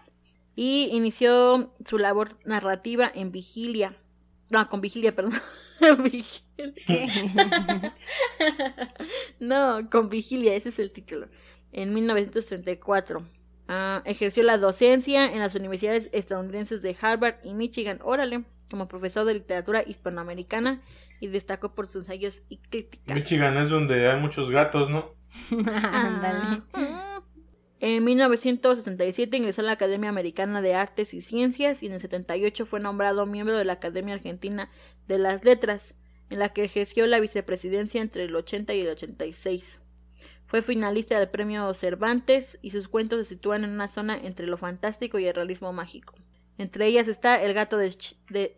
Y 0.55 0.89
inició 0.93 1.75
su 1.85 1.99
labor 1.99 2.39
narrativa 2.45 3.11
en 3.15 3.33
Vigilia. 3.33 3.97
No, 4.51 4.69
con 4.69 4.81
Vigilia, 4.81 5.15
perdón. 5.15 5.35
no, 9.41 9.91
con 9.91 10.09
Vigilia, 10.09 10.55
ese 10.55 10.71
es 10.71 10.79
el 10.79 10.93
título. 10.93 11.29
En 11.73 11.93
1934. 11.93 13.27
Ah, 13.69 14.03
ejerció 14.05 14.43
la 14.43 14.59
docencia 14.59 15.33
en 15.33 15.41
las 15.41 15.55
universidades 15.55 16.09
estadounidenses 16.13 16.83
de 16.83 16.97
Harvard 17.01 17.37
y 17.43 17.55
Michigan, 17.55 17.99
órale, 18.03 18.45
como 18.71 18.89
profesor 18.89 19.25
de 19.25 19.35
literatura 19.35 19.83
hispanoamericana 19.87 20.83
y 21.21 21.29
destacó 21.29 21.75
por 21.75 21.87
sus 21.87 22.05
ensayos 22.05 22.43
y 22.49 22.59
críticas. 22.59 23.15
Michigan 23.15 23.57
es 23.57 23.69
donde 23.69 24.11
hay 24.11 24.21
muchos 24.21 24.51
gatos, 24.51 24.91
¿no? 24.91 25.15
Ándale. 25.83 26.63
En 27.81 28.05
1967 28.05 29.37
ingresó 29.37 29.61
a 29.61 29.65
la 29.65 29.73
Academia 29.73 30.09
Americana 30.09 30.63
de 30.63 30.75
Artes 30.75 31.13
y 31.13 31.21
Ciencias 31.21 31.83
y 31.83 31.87
en 31.87 31.93
el 31.93 32.01
78 32.01 32.67
fue 32.67 32.81
nombrado 32.81 33.27
miembro 33.27 33.57
de 33.57 33.65
la 33.65 33.75
Academia 33.75 34.15
Argentina 34.15 34.71
de 35.09 35.19
las 35.19 35.45
Letras, 35.45 35.95
en 36.31 36.39
la 36.39 36.49
que 36.51 36.65
ejerció 36.65 37.07
la 37.07 37.21
vicepresidencia 37.21 38.01
entre 38.01 38.25
el 38.25 38.35
80 38.35 38.75
y 38.75 38.81
el 38.81 38.89
86. 38.89 39.81
Fue 40.47 40.63
finalista 40.63 41.19
del 41.19 41.29
premio 41.29 41.73
Cervantes 41.75 42.59
y 42.63 42.71
sus 42.71 42.89
cuentos 42.89 43.19
se 43.19 43.35
sitúan 43.35 43.65
en 43.65 43.71
una 43.71 43.89
zona 43.89 44.17
entre 44.17 44.47
lo 44.47 44.57
fantástico 44.57 45.19
y 45.19 45.27
el 45.27 45.35
realismo 45.35 45.73
mágico. 45.73 46.15
Entre 46.59 46.87
ellas 46.87 47.09
está 47.09 47.43
El 47.43 47.53
gato 47.53 47.77
de, 47.77 47.91
Ch 47.91 48.17
de 48.29 48.57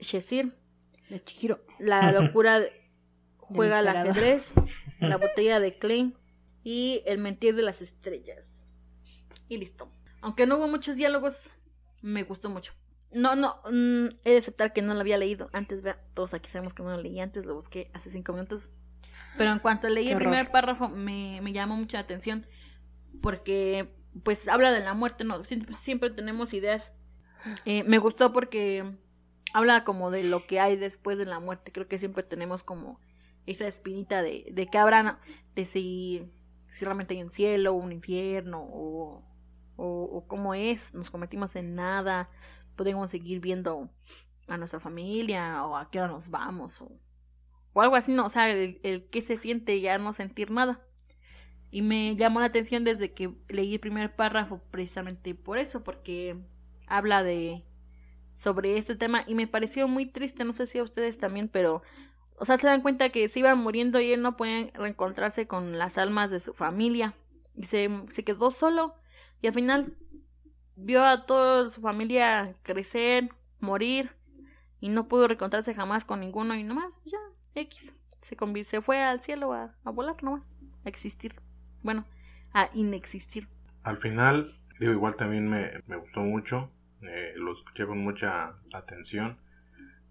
La 1.78 2.12
locura 2.12 2.62
juega 3.38 3.78
al 3.78 3.88
ajedrez, 3.88 4.52
La 5.00 5.16
botella 5.18 5.60
de 5.60 5.78
Klein 5.78 6.14
y 6.62 7.02
El 7.06 7.18
mentir 7.18 7.54
de 7.54 7.62
las 7.62 7.80
estrellas. 7.80 8.66
Y 9.48 9.56
listo. 9.56 9.90
Aunque 10.20 10.46
no 10.46 10.58
hubo 10.58 10.68
muchos 10.68 10.96
diálogos, 10.96 11.56
me 12.02 12.22
gustó 12.22 12.50
mucho. 12.50 12.74
No, 13.10 13.36
no, 13.36 13.60
mm, 13.70 14.08
he 14.24 14.32
de 14.32 14.36
aceptar 14.36 14.74
que 14.74 14.82
no 14.82 14.92
lo 14.92 15.00
había 15.00 15.16
leído 15.16 15.48
antes, 15.54 15.82
vea, 15.82 15.98
todos 16.12 16.34
aquí 16.34 16.50
sabemos 16.50 16.74
que 16.74 16.82
no 16.82 16.90
lo 16.90 17.02
leí 17.02 17.20
antes, 17.20 17.46
lo 17.46 17.54
busqué 17.54 17.90
hace 17.94 18.10
cinco 18.10 18.34
minutos. 18.34 18.70
Pero 19.36 19.52
en 19.52 19.60
cuanto 19.60 19.88
leí 19.88 20.08
el 20.08 20.16
primer 20.16 20.50
párrafo, 20.50 20.88
me, 20.88 21.40
me 21.42 21.52
llamó 21.52 21.76
mucha 21.76 22.00
atención 22.00 22.46
porque, 23.22 23.94
pues, 24.24 24.48
habla 24.48 24.72
de 24.72 24.80
la 24.80 24.94
muerte, 24.94 25.24
¿no? 25.24 25.42
Siempre, 25.44 26.10
tenemos 26.10 26.52
ideas. 26.52 26.92
Eh, 27.64 27.84
me 27.84 27.98
gustó 27.98 28.32
porque 28.32 28.98
habla 29.54 29.84
como 29.84 30.10
de 30.10 30.24
lo 30.24 30.44
que 30.46 30.60
hay 30.60 30.76
después 30.76 31.18
de 31.18 31.24
la 31.24 31.38
muerte. 31.38 31.72
Creo 31.72 31.86
que 31.86 31.98
siempre 31.98 32.24
tenemos 32.24 32.64
como 32.64 33.00
esa 33.46 33.66
espinita 33.68 34.22
de, 34.22 34.46
de 34.50 34.66
que 34.66 34.76
habrá, 34.78 35.20
de 35.54 35.64
si, 35.64 36.30
si 36.66 36.84
realmente 36.84 37.14
hay 37.14 37.22
un 37.22 37.30
cielo, 37.30 37.74
un 37.74 37.92
infierno, 37.92 38.60
o, 38.60 39.24
o, 39.76 40.02
o 40.02 40.26
cómo 40.26 40.54
es, 40.54 40.94
nos 40.94 41.10
convertimos 41.10 41.54
en 41.54 41.76
nada, 41.76 42.28
podemos 42.76 43.10
seguir 43.10 43.40
viendo 43.40 43.90
a 44.48 44.56
nuestra 44.56 44.80
familia 44.80 45.64
o 45.64 45.76
a 45.76 45.90
qué 45.90 46.00
hora 46.00 46.08
nos 46.08 46.28
vamos 46.30 46.82
o, 46.82 46.90
o 47.78 47.80
algo 47.80 47.94
así, 47.94 48.12
no, 48.12 48.26
o 48.26 48.28
sea, 48.28 48.50
el, 48.50 48.80
el 48.82 49.04
que 49.08 49.22
se 49.22 49.36
siente 49.36 49.80
ya 49.80 49.98
no 49.98 50.12
sentir 50.12 50.50
nada. 50.50 50.84
Y 51.70 51.82
me 51.82 52.16
llamó 52.16 52.40
la 52.40 52.46
atención 52.46 52.82
desde 52.82 53.12
que 53.12 53.30
leí 53.48 53.74
el 53.74 53.78
primer 53.78 54.16
párrafo 54.16 54.60
precisamente 54.72 55.32
por 55.36 55.58
eso, 55.58 55.84
porque 55.84 56.36
habla 56.88 57.22
de 57.22 57.64
sobre 58.34 58.78
este 58.78 58.96
tema 58.96 59.22
y 59.28 59.36
me 59.36 59.46
pareció 59.46 59.86
muy 59.86 60.06
triste, 60.06 60.44
no 60.44 60.54
sé 60.54 60.66
si 60.66 60.78
a 60.78 60.82
ustedes 60.82 61.18
también, 61.18 61.48
pero 61.48 61.82
o 62.36 62.44
sea, 62.44 62.58
se 62.58 62.66
dan 62.66 62.82
cuenta 62.82 63.10
que 63.10 63.28
se 63.28 63.38
iban 63.38 63.58
muriendo 63.60 64.00
y 64.00 64.10
él 64.10 64.22
no 64.22 64.36
puede 64.36 64.72
reencontrarse 64.74 65.46
con 65.46 65.78
las 65.78 65.98
almas 65.98 66.32
de 66.32 66.40
su 66.40 66.54
familia 66.54 67.14
y 67.54 67.62
se, 67.64 67.88
se 68.08 68.24
quedó 68.24 68.50
solo 68.50 68.96
y 69.40 69.46
al 69.46 69.54
final 69.54 69.96
vio 70.74 71.04
a 71.04 71.26
toda 71.26 71.70
su 71.70 71.80
familia 71.80 72.56
crecer, 72.64 73.28
morir 73.60 74.16
y 74.80 74.88
no 74.88 75.06
pudo 75.06 75.28
reencontrarse 75.28 75.74
jamás 75.74 76.04
con 76.04 76.18
ninguno 76.18 76.56
y 76.56 76.64
nomás 76.64 77.00
ya 77.04 77.18
X 77.58 77.94
se 78.20 78.36
se 78.64 78.82
fue 78.82 79.02
al 79.02 79.20
cielo 79.20 79.52
a, 79.52 79.74
a 79.84 79.90
volar 79.90 80.22
nomás, 80.22 80.56
a 80.84 80.88
existir. 80.88 81.34
Bueno, 81.82 82.06
a 82.52 82.68
inexistir. 82.74 83.48
Al 83.82 83.98
final, 83.98 84.50
digo, 84.80 84.92
igual 84.92 85.16
también 85.16 85.48
me, 85.48 85.70
me 85.86 85.96
gustó 85.96 86.20
mucho, 86.20 86.70
eh, 87.02 87.32
lo 87.36 87.52
escuché 87.52 87.86
con 87.86 87.98
mucha 87.98 88.56
atención, 88.72 89.38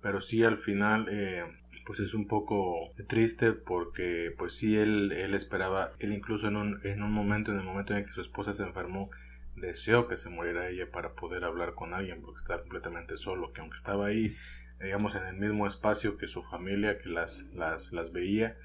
pero 0.02 0.22
sí 0.22 0.44
al 0.44 0.58
final 0.58 1.08
eh, 1.12 1.44
pues 1.86 2.00
es 2.00 2.14
un 2.14 2.28
poco 2.28 2.92
triste 3.08 3.54
porque 3.54 4.34
pues 4.38 4.54
sí 4.54 4.78
él, 4.78 5.12
él 5.12 5.34
esperaba, 5.34 5.94
él 6.00 6.14
incluso 6.14 6.48
en 6.48 6.56
un, 6.56 6.80
en 6.86 7.04
un 7.04 7.12
momento, 7.12 7.52
en 7.52 7.60
el 7.60 7.66
momento 7.66 7.94
en 7.94 8.06
que 8.06 8.12
su 8.12 8.22
esposa 8.22 8.54
se 8.54 8.64
enfermó, 8.64 9.10
deseó 9.56 10.08
que 10.08 10.18
se 10.18 10.30
muriera 10.30 10.70
ella 10.70 10.90
para 10.92 11.14
poder 11.14 11.44
hablar 11.44 11.74
con 11.74 11.94
alguien 11.94 12.22
porque 12.22 12.38
estaba 12.38 12.62
completamente 12.62 13.18
solo, 13.18 13.52
que 13.52 13.62
aunque 13.62 13.76
estaba 13.76 14.08
ahí, 14.08 14.36
digamos, 14.82 15.16
en 15.16 15.26
el 15.26 15.36
mismo 15.38 15.68
espacio 15.68 16.18
que 16.18 16.28
su 16.28 16.44
familia, 16.44 16.98
que 16.98 17.10
las, 17.10 17.44
las, 17.54 17.92
las 17.92 18.12
veía, 18.12 18.58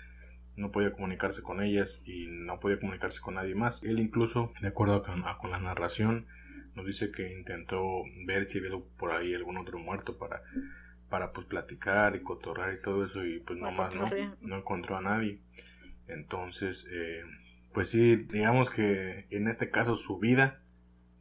no 0.57 0.71
podía 0.71 0.93
comunicarse 0.93 1.43
con 1.43 1.63
ellas 1.63 2.03
y 2.05 2.29
no 2.29 2.61
podía 2.61 2.79
comunicarse 2.79 3.21
con 3.21 3.35
nadie 3.35 3.55
más. 3.55 3.83
Él 3.83 3.99
incluso, 3.99 4.53
de 4.61 4.69
acuerdo 4.69 5.03
con, 5.03 5.23
con 5.41 5.51
la 5.51 5.59
narración, 5.59 6.27
nos 6.75 6.87
dice 6.87 7.11
que 7.11 7.33
intentó 7.33 8.03
ver 8.27 8.45
si 8.45 8.59
había 8.59 8.71
por 8.97 9.13
ahí 9.13 9.35
algún 9.35 9.57
otro 9.57 9.79
muerto 9.79 10.19
para, 10.19 10.43
para 11.09 11.33
pues 11.33 11.47
platicar 11.47 12.17
y 12.17 12.23
cotorrar 12.23 12.75
y 12.75 12.83
todo 12.83 13.05
eso 13.05 13.25
y 13.25 13.41
pues 13.41 13.59
nomás 13.59 13.95
no, 13.95 14.11
no 14.41 14.57
encontró 14.57 14.97
a 14.97 15.03
nadie. 15.03 15.39
Entonces, 16.09 16.87
eh, 16.91 17.23
pues 17.73 17.89
sí, 17.91 18.17
digamos 18.17 18.71
que 18.71 19.27
en 19.31 19.49
este 19.49 19.71
caso 19.71 19.95
su 19.95 20.19
vida 20.19 20.63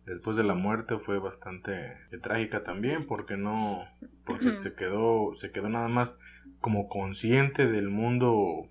después 0.05 0.37
de 0.37 0.43
la 0.43 0.55
muerte 0.55 0.99
fue 0.99 1.19
bastante 1.19 1.97
trágica 2.21 2.63
también 2.63 3.05
porque 3.05 3.37
no 3.37 3.85
porque 4.25 4.53
se 4.53 4.73
quedó 4.73 5.35
se 5.35 5.51
quedó 5.51 5.69
nada 5.69 5.87
más 5.87 6.19
como 6.59 6.87
consciente 6.87 7.67
del 7.67 7.89
mundo 7.89 8.69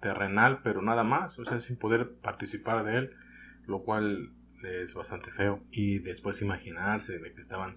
terrenal 0.00 0.60
pero 0.62 0.82
nada 0.82 1.04
más 1.04 1.38
o 1.38 1.44
sea 1.44 1.60
sin 1.60 1.76
poder 1.76 2.12
participar 2.16 2.84
de 2.84 2.98
él 2.98 3.10
lo 3.66 3.82
cual 3.82 4.32
es 4.64 4.94
bastante 4.94 5.30
feo. 5.30 5.62
Y 5.70 6.00
después 6.00 6.42
imaginarse 6.42 7.18
de 7.18 7.32
que 7.32 7.40
estaban 7.40 7.76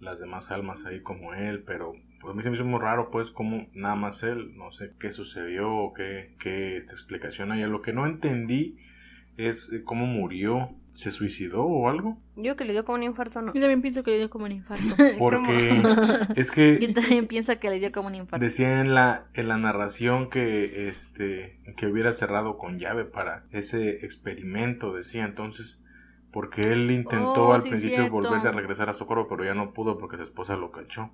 las 0.00 0.20
demás 0.20 0.50
almas 0.50 0.84
ahí 0.84 1.00
como 1.00 1.34
él 1.34 1.62
pero 1.64 1.94
pues 2.20 2.32
a 2.32 2.36
mí 2.36 2.42
se 2.42 2.50
me 2.50 2.56
hizo 2.56 2.64
muy 2.64 2.80
raro 2.80 3.10
pues 3.10 3.30
como 3.30 3.68
nada 3.72 3.94
más 3.94 4.22
él 4.22 4.54
no 4.56 4.72
sé 4.72 4.92
qué 4.98 5.10
sucedió 5.10 5.72
o 5.72 5.92
qué, 5.94 6.34
qué 6.38 6.76
esta 6.76 6.92
explicación 6.92 7.52
hay. 7.52 7.62
Lo 7.64 7.82
que 7.82 7.92
no 7.92 8.06
entendí 8.06 8.78
es 9.36 9.72
cómo 9.84 10.06
murió 10.06 10.76
se 10.94 11.10
suicidó 11.10 11.64
o 11.64 11.88
algo. 11.88 12.16
Yo 12.36 12.54
que 12.56 12.64
le 12.64 12.72
dio 12.72 12.84
como 12.84 12.96
un 12.96 13.02
infarto, 13.02 13.42
no. 13.42 13.52
Yo 13.52 13.60
también 13.60 13.82
pienso 13.82 14.02
que 14.04 14.12
le 14.12 14.18
dio 14.18 14.30
como 14.30 14.44
un 14.46 14.52
infarto. 14.52 14.84
Porque 15.18 15.82
es 16.36 16.50
que 16.52 16.78
Yo 16.80 16.94
también 16.94 17.26
pienso 17.26 17.58
que 17.58 17.68
le 17.68 17.80
dio 17.80 17.90
como 17.92 18.08
un 18.08 18.14
infarto. 18.14 18.44
Decía 18.44 18.80
en 18.80 18.94
la 18.94 19.26
en 19.34 19.48
la 19.48 19.58
narración 19.58 20.30
que 20.30 20.88
este 20.88 21.60
que 21.76 21.88
hubiera 21.88 22.12
cerrado 22.12 22.56
con 22.56 22.78
llave 22.78 23.04
para 23.04 23.44
ese 23.50 24.04
experimento, 24.06 24.94
decía 24.94 25.24
entonces 25.24 25.80
porque 26.30 26.72
él 26.72 26.90
intentó 26.90 27.48
Oh, 27.48 27.52
al 27.54 27.62
sí, 27.62 27.68
principio 27.70 27.96
cierto. 27.98 28.12
volver 28.14 28.46
a 28.46 28.52
regresar 28.52 28.88
a 28.88 28.92
Socorro, 28.92 29.28
pero 29.28 29.44
ya 29.44 29.54
no 29.54 29.72
pudo 29.72 29.98
porque 29.98 30.16
su 30.16 30.22
esposa 30.22 30.56
lo 30.56 30.70
cachó. 30.70 31.12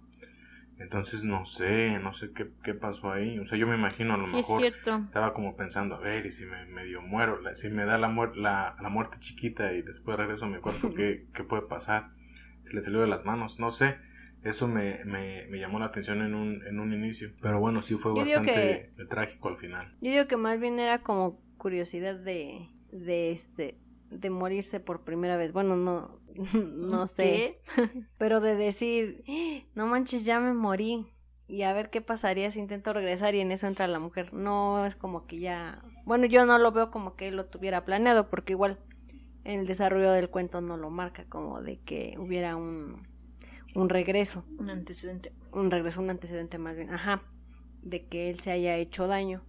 Entonces 0.81 1.25
no 1.25 1.45
sé, 1.45 1.99
no 2.01 2.13
sé 2.15 2.33
qué, 2.33 2.49
qué 2.65 2.75
pasó 2.75 3.13
ahí. 3.13 3.39
O 3.39 3.47
sea, 3.47 3.59
yo 3.59 3.67
me 3.67 3.77
imagino 3.77 4.15
a 4.15 4.17
lo 4.17 4.25
Sí, 4.25 4.31
es 4.31 4.37
mejor 4.39 4.61
cierto. 4.63 4.97
estaba 5.05 5.33
como 5.35 5.57
pensando, 5.57 5.95
a 5.97 6.01
ver, 6.01 6.25
y 6.27 6.33
si 6.33 6.47
me 6.47 6.65
medio 6.67 7.03
muero, 7.03 7.41
la- 7.41 7.55
si 7.55 7.69
me 7.69 7.85
da 7.85 7.99
la, 7.99 8.09
muer- 8.09 8.35
la, 8.35 8.77
la 8.81 8.89
muerte 8.89 9.19
chiquita 9.21 9.73
y 9.75 9.83
después 9.83 10.17
regreso 10.17 10.47
a 10.47 10.49
mi 10.49 10.59
cuerpo, 10.59 10.91
¿qué, 10.97 11.27
qué 11.35 11.45
puede 11.45 11.63
pasar? 11.63 12.09
Se 12.63 12.75
le 12.75 12.81
salió 12.81 13.01
de 13.01 13.07
las 13.09 13.25
manos, 13.25 13.59
no 13.59 13.71
sé. 13.71 13.99
Eso 14.43 14.69
me, 14.69 15.05
me, 15.05 15.47
me 15.51 15.59
llamó 15.59 15.79
la 15.79 15.87
atención 15.87 16.23
en 16.23 16.35
un, 16.35 16.67
en 16.67 16.81
un 16.81 16.95
inicio. 16.95 17.31
Pero 17.43 17.61
bueno, 17.61 17.83
sí 17.83 17.97
fue 17.97 18.13
Yo 18.13 18.19
bastante 18.19 18.91
trágico 19.11 19.49
al 19.51 19.57
final. 19.57 19.95
Yo 20.01 20.11
digo 20.13 20.27
que 20.29 20.39
más 20.39 20.59
bien 20.59 20.79
era 20.79 21.03
como 21.03 21.39
curiosidad 21.59 22.15
de, 22.15 22.67
de 22.91 23.33
este, 23.33 23.77
de 24.11 24.31
morirse 24.31 24.81
por 24.81 25.03
primera 25.05 25.37
vez. 25.37 25.53
Bueno, 25.53 25.77
no, 25.77 26.20
no 26.55 27.07
sé. 27.07 27.61
Pero 28.19 28.41
de 28.41 28.57
decir, 28.57 29.25
"Ah, 29.29 29.65
no 29.75 29.87
manches, 29.87 30.25
ya 30.25 30.41
me 30.41 30.55
morí. 30.55 31.07
Y 31.47 31.63
a 31.63 31.73
ver 31.73 31.91
qué 31.91 32.01
pasaría 32.01 32.51
si 32.51 32.61
intento 32.61 32.93
regresar 32.93 33.35
y 33.35 33.41
en 33.41 33.51
eso 33.51 33.67
entra 33.67 33.89
la 33.89 33.99
mujer. 33.99 34.33
No 34.33 34.87
es 34.87 34.95
como 34.97 35.27
que 35.27 35.41
ya. 35.41 35.83
Bueno, 36.05 36.27
yo 36.27 36.47
no 36.47 36.59
lo 36.59 36.71
veo 36.73 36.91
como 36.91 37.17
que 37.17 37.29
él 37.29 37.37
lo 37.37 37.47
tuviera 37.47 37.85
planeado, 37.85 38.29
porque 38.29 38.53
igual 38.53 38.79
el 39.45 39.67
desarrollo 39.67 40.13
del 40.13 40.31
cuento 40.31 40.61
no 40.61 40.77
lo 40.77 40.91
marca 40.91 41.25
como 41.29 41.63
de 41.63 41.79
que 41.81 42.17
hubiera 42.19 42.57
un, 42.57 43.03
un 43.75 43.89
regreso. 43.89 44.45
Un 44.59 44.71
antecedente. 44.71 45.33
Un 45.53 45.71
regreso, 45.71 46.01
un 46.01 46.11
antecedente 46.11 46.59
más 46.59 46.77
bien. 46.77 46.91
Ajá. 46.91 47.23
De 47.83 48.07
que 48.07 48.31
él 48.31 48.39
se 48.39 48.51
haya 48.51 48.77
hecho 48.77 49.07
daño. 49.07 49.43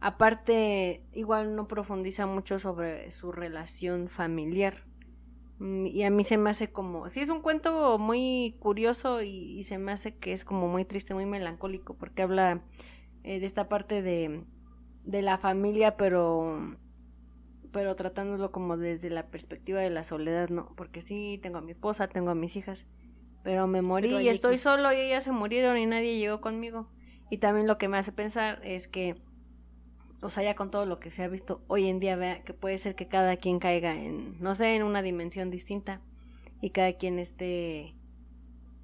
Aparte, 0.00 1.04
igual 1.12 1.54
no 1.54 1.68
profundiza 1.68 2.26
mucho 2.26 2.58
sobre 2.58 3.10
su 3.10 3.32
relación 3.32 4.08
familiar. 4.08 4.84
Mm, 5.62 5.86
Y 5.86 6.02
a 6.04 6.10
mí 6.10 6.24
se 6.24 6.36
me 6.38 6.50
hace 6.50 6.70
como, 6.72 7.08
sí 7.08 7.20
es 7.20 7.28
un 7.30 7.40
cuento 7.42 7.98
muy 7.98 8.56
curioso 8.60 9.22
y, 9.22 9.28
y 9.58 9.62
se 9.64 9.78
me 9.78 9.92
hace 9.92 10.16
que 10.16 10.32
es 10.32 10.44
como 10.44 10.68
muy 10.68 10.84
triste, 10.84 11.14
muy 11.14 11.26
melancólico, 11.26 11.94
porque 11.94 12.22
habla 12.22 12.62
eh, 13.24 13.40
de 13.40 13.46
esta 13.46 13.68
parte 13.68 14.02
de, 14.02 14.44
de 15.04 15.22
la 15.22 15.38
familia, 15.38 15.96
pero, 15.96 16.76
pero 17.72 17.96
tratándolo 17.96 18.52
como 18.52 18.76
desde 18.76 19.10
la 19.10 19.26
perspectiva 19.28 19.80
de 19.80 19.90
la 19.90 20.04
soledad, 20.04 20.50
¿no? 20.50 20.68
Porque 20.76 21.00
sí, 21.00 21.38
tengo 21.42 21.58
a 21.58 21.62
mi 21.62 21.70
esposa, 21.70 22.08
tengo 22.08 22.30
a 22.30 22.34
mis 22.34 22.56
hijas, 22.56 22.86
pero 23.42 23.66
me 23.66 23.82
morí 23.82 24.08
Pero 24.08 24.20
y 24.20 24.28
estoy 24.28 24.58
solo 24.58 24.92
y 24.92 24.96
ellas 24.96 25.24
se 25.24 25.32
murieron 25.32 25.78
y 25.78 25.86
nadie 25.86 26.18
llegó 26.18 26.40
conmigo. 26.40 26.88
Y 27.30 27.38
también 27.38 27.66
lo 27.66 27.78
que 27.78 27.88
me 27.88 27.96
hace 27.98 28.12
pensar 28.12 28.60
es 28.64 28.88
que 28.88 29.16
o 30.22 30.28
sea, 30.28 30.42
ya 30.44 30.54
con 30.54 30.70
todo 30.70 30.86
lo 30.86 31.00
que 31.00 31.10
se 31.10 31.22
ha 31.22 31.28
visto 31.28 31.60
hoy 31.68 31.88
en 31.88 32.00
día, 32.00 32.16
vea 32.16 32.42
que 32.42 32.54
puede 32.54 32.78
ser 32.78 32.94
que 32.94 33.08
cada 33.08 33.36
quien 33.36 33.58
caiga 33.58 33.94
en, 33.94 34.40
no 34.40 34.54
sé, 34.54 34.74
en 34.76 34.82
una 34.84 35.02
dimensión 35.02 35.50
distinta 35.50 36.00
y 36.60 36.70
cada 36.70 36.92
quien 36.94 37.18
esté 37.18 37.94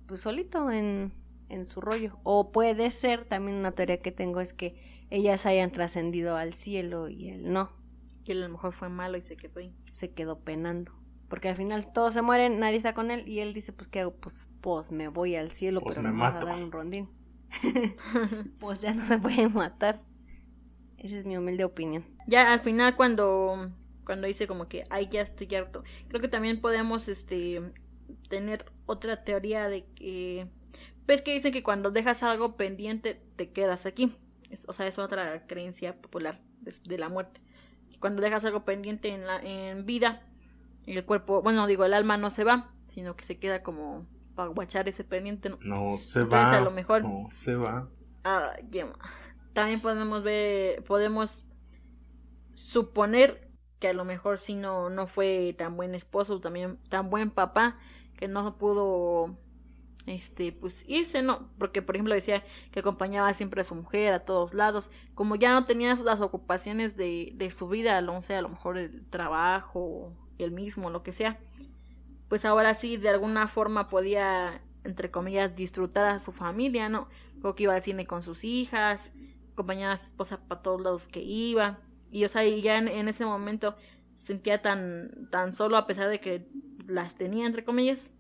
pues 0.07 0.21
solito 0.23 0.71
en, 0.71 1.13
en 1.49 1.65
su 1.65 1.81
rollo. 1.81 2.19
O 2.25 2.51
puede 2.51 2.91
ser, 2.91 3.25
también 3.25 3.59
una 3.59 3.73
teoría 3.73 4.01
que 4.01 4.11
tengo 4.13 4.41
es 4.41 4.53
que 4.53 4.75
ellas 5.11 5.47
hayan 5.47 5.71
trascendido 5.71 6.37
al 6.37 6.55
cielo 6.55 7.09
y 7.09 7.29
él 7.29 7.53
no, 7.53 7.71
Que 8.25 8.33
a 8.33 8.37
lo 8.37 8.49
mejor 8.49 8.73
fue 8.73 8.89
malo 8.89 9.17
y 9.17 9.23
se 9.23 9.37
quedó 9.37 9.61
ahí. 9.61 9.75
se 9.93 10.11
quedó 10.11 10.41
penando. 10.41 10.93
Porque 11.29 11.49
al 11.49 11.57
final 11.57 11.93
todos 11.93 12.15
se 12.15 12.23
mueren, 12.23 12.59
nadie 12.59 12.79
está 12.79 12.95
con 12.95 13.11
él 13.11 13.29
y 13.29 13.41
él 13.41 13.53
dice, 13.53 13.73
pues, 13.73 13.89
¿qué 13.89 14.01
hago? 14.01 14.13
Pues, 14.13 14.49
pues 14.63 14.91
me 14.91 15.09
voy 15.09 15.37
al 15.37 15.51
cielo, 15.51 15.83
Pues 15.83 15.97
pero 15.97 16.09
me 16.09 16.15
me 16.15 16.21
vas 16.21 16.35
a 16.35 16.41
dar 16.41 16.57
un 16.63 16.73
rondín. 16.73 17.09
pues 18.59 18.81
ya 18.81 18.95
no 18.95 19.05
se 19.05 19.19
puede 19.19 19.49
matar. 19.49 20.01
Esa 20.99 21.17
es 21.19 21.25
mi 21.25 21.37
humilde 21.37 21.65
opinión. 21.65 22.05
Ya 22.27 22.53
al 22.53 22.61
final 22.61 22.97
cuando 22.97 23.71
cuando 24.05 24.27
dice 24.27 24.47
como 24.47 24.69
que 24.69 24.87
ay 24.91 25.09
ya 25.11 25.21
estoy 25.23 25.55
harto. 25.55 25.85
Creo 26.09 26.21
que 26.21 26.29
también 26.29 26.61
podemos 26.61 27.09
este 27.09 27.61
tener 28.29 28.65
otra 28.87 29.23
teoría 29.23 29.69
de 29.69 29.85
que 29.95 30.47
ves 31.07 31.23
que 31.23 31.33
dicen 31.35 31.53
que 31.53 31.63
cuando 31.63 31.91
dejas 31.91 32.23
algo 32.23 32.57
pendiente 32.57 33.21
te 33.37 33.51
quedas 33.51 33.87
aquí. 33.87 34.17
Es- 34.51 34.67
o 34.69 34.73
sea, 34.73 34.87
es 34.87 34.99
otra 34.99 35.47
creencia 35.47 35.95
popular 36.01 36.41
de, 36.63 36.75
de 36.85 36.99
la 36.99 37.09
muerte. 37.09 37.41
Cuando 38.01 38.23
dejas 38.23 38.45
algo 38.45 38.65
pendiente 38.65 39.09
en 39.09 39.27
la 39.27 39.37
en 39.43 39.85
vida, 39.85 40.23
el 40.87 41.05
cuerpo, 41.05 41.43
bueno, 41.43 41.67
digo, 41.67 41.85
el 41.85 41.93
alma 41.95 42.17
no 42.17 42.31
se 42.31 42.45
va, 42.45 42.73
sino 42.87 43.15
que 43.17 43.25
se 43.25 43.39
queda 43.39 43.63
como 43.63 44.07
para 44.35 44.49
guachar 44.51 44.89
ese 44.89 45.05
pendiente. 45.05 45.51
¿no? 45.51 45.59
No 45.63 45.99
se 45.99 46.21
Entonces, 46.21 46.53
va. 46.53 46.57
a 46.59 46.61
lo 46.63 46.71
mejor- 46.71 47.03
No 47.03 47.25
se 47.31 47.57
va. 47.57 47.89
Ah, 48.25 48.53
ya. 48.71 48.87
También 49.53 49.81
podemos 49.81 50.23
ver, 50.23 50.83
podemos 50.85 51.43
suponer 52.55 53.49
que 53.79 53.89
a 53.89 53.93
lo 53.93 54.05
mejor 54.05 54.39
sí 54.39 54.55
no, 54.55 54.91
no 54.91 55.07
fue 55.07 55.55
tan 55.57 55.77
buen 55.77 55.95
esposo, 55.95 56.41
también 56.41 56.79
tan 56.89 57.11
buen 57.11 57.31
papá, 57.31 57.79
que 58.17 58.29
no 58.29 58.57
pudo 58.59 59.37
este 60.07 60.53
pues 60.53 60.85
irse, 60.89 61.23
no, 61.23 61.51
porque 61.59 61.83
por 61.83 61.95
ejemplo 61.95 62.15
decía 62.15 62.45
que 62.73 62.81
acompañaba 62.81 63.33
siempre 63.35 63.61
a 63.61 63.65
su 63.65 63.75
mujer 63.75 64.13
a 64.13 64.25
todos 64.25 64.55
lados, 64.55 64.91
como 65.15 65.37
ya 65.37 65.53
no 65.53 65.65
tenía 65.65 65.95
las 65.95 66.21
ocupaciones 66.21 66.97
de, 66.97 67.33
de 67.35 67.51
su 67.51 67.69
vida, 67.69 68.01
no 68.01 68.21
sé, 68.23 68.35
a 68.35 68.43
lo 68.43 68.49
mejor 68.49 68.79
el 68.79 69.07
trabajo, 69.07 70.13
el 70.39 70.51
mismo, 70.51 70.91
lo 70.91 71.03
que 71.03 71.13
sea, 71.13 71.39
pues 72.29 72.45
ahora 72.45 72.75
sí 72.75 72.97
de 72.97 73.09
alguna 73.11 73.49
forma 73.49 73.89
podía 73.89 74.63
entre 74.85 75.11
comillas 75.11 75.55
disfrutar 75.55 76.07
a 76.07 76.19
su 76.19 76.33
familia, 76.33 76.89
¿no? 76.89 77.09
Creo 77.41 77.55
que 77.55 77.65
iba 77.65 77.75
al 77.75 77.83
cine 77.83 78.07
con 78.07 78.23
sus 78.23 78.45
hijas, 78.45 79.13
acompañaba 79.59 79.95
a 79.95 79.99
su 79.99 80.07
esposa 80.07 80.41
para 80.47 80.63
todos 80.63 80.81
lados 80.81 81.09
que 81.09 81.21
iba. 81.21 81.81
Y 82.11 82.25
o 82.25 82.29
sea, 82.29 82.45
y 82.45 82.63
ya 82.63 82.79
en, 82.79 82.89
en 82.89 83.09
ese 83.09 83.27
momento 83.27 83.77
se 84.15 84.29
sentía 84.29 84.63
tan, 84.63 85.29
tan 85.31 85.55
solo 85.55 85.77
a 85.77 85.87
pesar 85.87 86.09
de 86.09 86.21
que 86.21 86.49
las 86.87 87.17
tenía, 87.17 87.47
entre 87.47 87.65
comillas, 87.65 88.11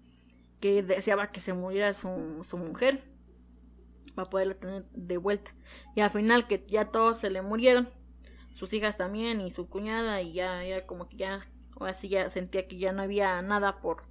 que 0.60 0.82
deseaba 0.82 1.30
que 1.30 1.40
se 1.40 1.52
muriera 1.52 1.94
su, 1.94 2.44
su 2.44 2.56
mujer 2.58 3.04
para 4.14 4.28
poderla 4.28 4.54
tener 4.54 4.84
de 4.92 5.16
vuelta. 5.16 5.54
Y 5.94 6.00
al 6.00 6.10
final 6.10 6.46
que 6.46 6.64
ya 6.66 6.86
todos 6.86 7.18
se 7.18 7.30
le 7.30 7.42
murieron, 7.42 7.88
sus 8.52 8.72
hijas 8.72 8.96
también 8.96 9.40
y 9.40 9.50
su 9.52 9.68
cuñada, 9.68 10.20
y 10.20 10.32
ya, 10.32 10.64
ya 10.64 10.86
como 10.86 11.08
que 11.08 11.16
ya, 11.16 11.48
ahora 11.76 11.94
sí 11.94 12.08
ya 12.08 12.28
sentía 12.28 12.66
que 12.66 12.76
ya 12.76 12.92
no 12.92 13.02
había 13.02 13.40
nada 13.42 13.80
por, 13.80 14.02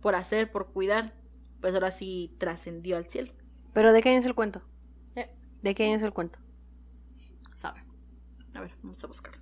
por 0.00 0.16
hacer, 0.16 0.50
por 0.50 0.72
cuidar, 0.72 1.14
pues 1.60 1.74
ahora 1.74 1.92
sí 1.92 2.34
trascendió 2.38 2.96
al 2.96 3.06
cielo. 3.06 3.32
¿Pero 3.72 3.92
de 3.92 4.02
qué 4.02 4.10
año 4.10 4.18
es 4.18 4.26
el 4.26 4.34
cuento? 4.34 4.62
Eh. 5.14 5.30
¿De 5.62 5.74
qué 5.74 5.84
año 5.84 5.94
es 5.94 6.02
el 6.02 6.12
cuento? 6.12 6.40
A 8.92 8.94
vamos 8.94 9.04
a 9.04 9.06
buscar. 9.06 9.32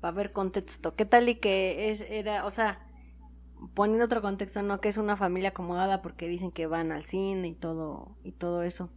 Para 0.00 0.14
ver 0.14 0.32
contexto. 0.32 0.94
¿Qué 0.94 1.04
tal 1.04 1.28
y 1.28 1.36
que 1.36 1.90
es, 1.90 2.02
era, 2.02 2.44
o 2.44 2.50
sea, 2.50 2.86
poniendo 3.74 4.04
otro 4.04 4.22
contexto, 4.22 4.62
no 4.62 4.80
que 4.80 4.88
es 4.88 4.98
una 4.98 5.16
familia 5.16 5.50
acomodada 5.50 6.02
porque 6.02 6.28
dicen 6.28 6.52
que 6.52 6.66
van 6.66 6.92
al 6.92 7.02
cine 7.02 7.48
y 7.48 7.54
todo, 7.54 8.16
y 8.22 8.32
todo 8.32 8.62
eso. 8.62 8.90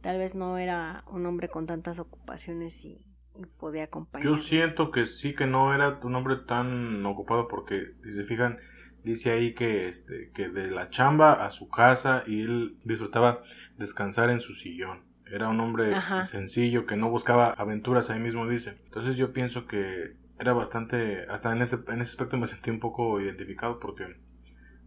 Tal 0.00 0.18
vez 0.18 0.34
no 0.34 0.58
era 0.58 1.04
un 1.10 1.24
hombre 1.26 1.48
con 1.48 1.66
tantas 1.66 2.00
ocupaciones 2.00 2.84
y, 2.84 3.00
y 3.36 3.46
podía 3.58 3.84
acompañar. 3.84 4.26
Yo 4.26 4.36
siento 4.36 4.90
que 4.90 5.06
sí 5.06 5.34
que 5.34 5.46
no 5.46 5.74
era 5.74 6.00
un 6.02 6.14
hombre 6.14 6.36
tan 6.36 7.06
ocupado 7.06 7.46
porque, 7.46 7.92
si 8.02 8.12
se 8.12 8.24
fijan, 8.24 8.56
dice 9.04 9.32
ahí 9.32 9.54
que 9.54 9.88
este 9.88 10.30
que 10.32 10.48
de 10.48 10.70
la 10.70 10.88
chamba 10.90 11.44
a 11.44 11.50
su 11.50 11.68
casa 11.68 12.24
y 12.26 12.42
él 12.42 12.76
disfrutaba 12.84 13.42
descansar 13.78 14.30
en 14.30 14.40
su 14.40 14.54
sillón. 14.54 15.11
Era 15.32 15.48
un 15.48 15.58
hombre 15.60 15.94
Ajá. 15.94 16.24
sencillo 16.24 16.84
que 16.86 16.94
no 16.96 17.10
buscaba 17.10 17.50
aventuras 17.50 18.10
ahí 18.10 18.20
mismo 18.20 18.46
dice. 18.48 18.78
Entonces 18.84 19.16
yo 19.16 19.32
pienso 19.32 19.66
que 19.66 20.16
era 20.38 20.52
bastante 20.52 21.26
hasta 21.30 21.52
en 21.52 21.62
ese 21.62 21.76
en 21.88 22.00
ese 22.02 22.10
aspecto 22.10 22.36
me 22.36 22.46
sentí 22.46 22.70
un 22.70 22.80
poco 22.80 23.20
identificado 23.20 23.78
porque 23.78 24.04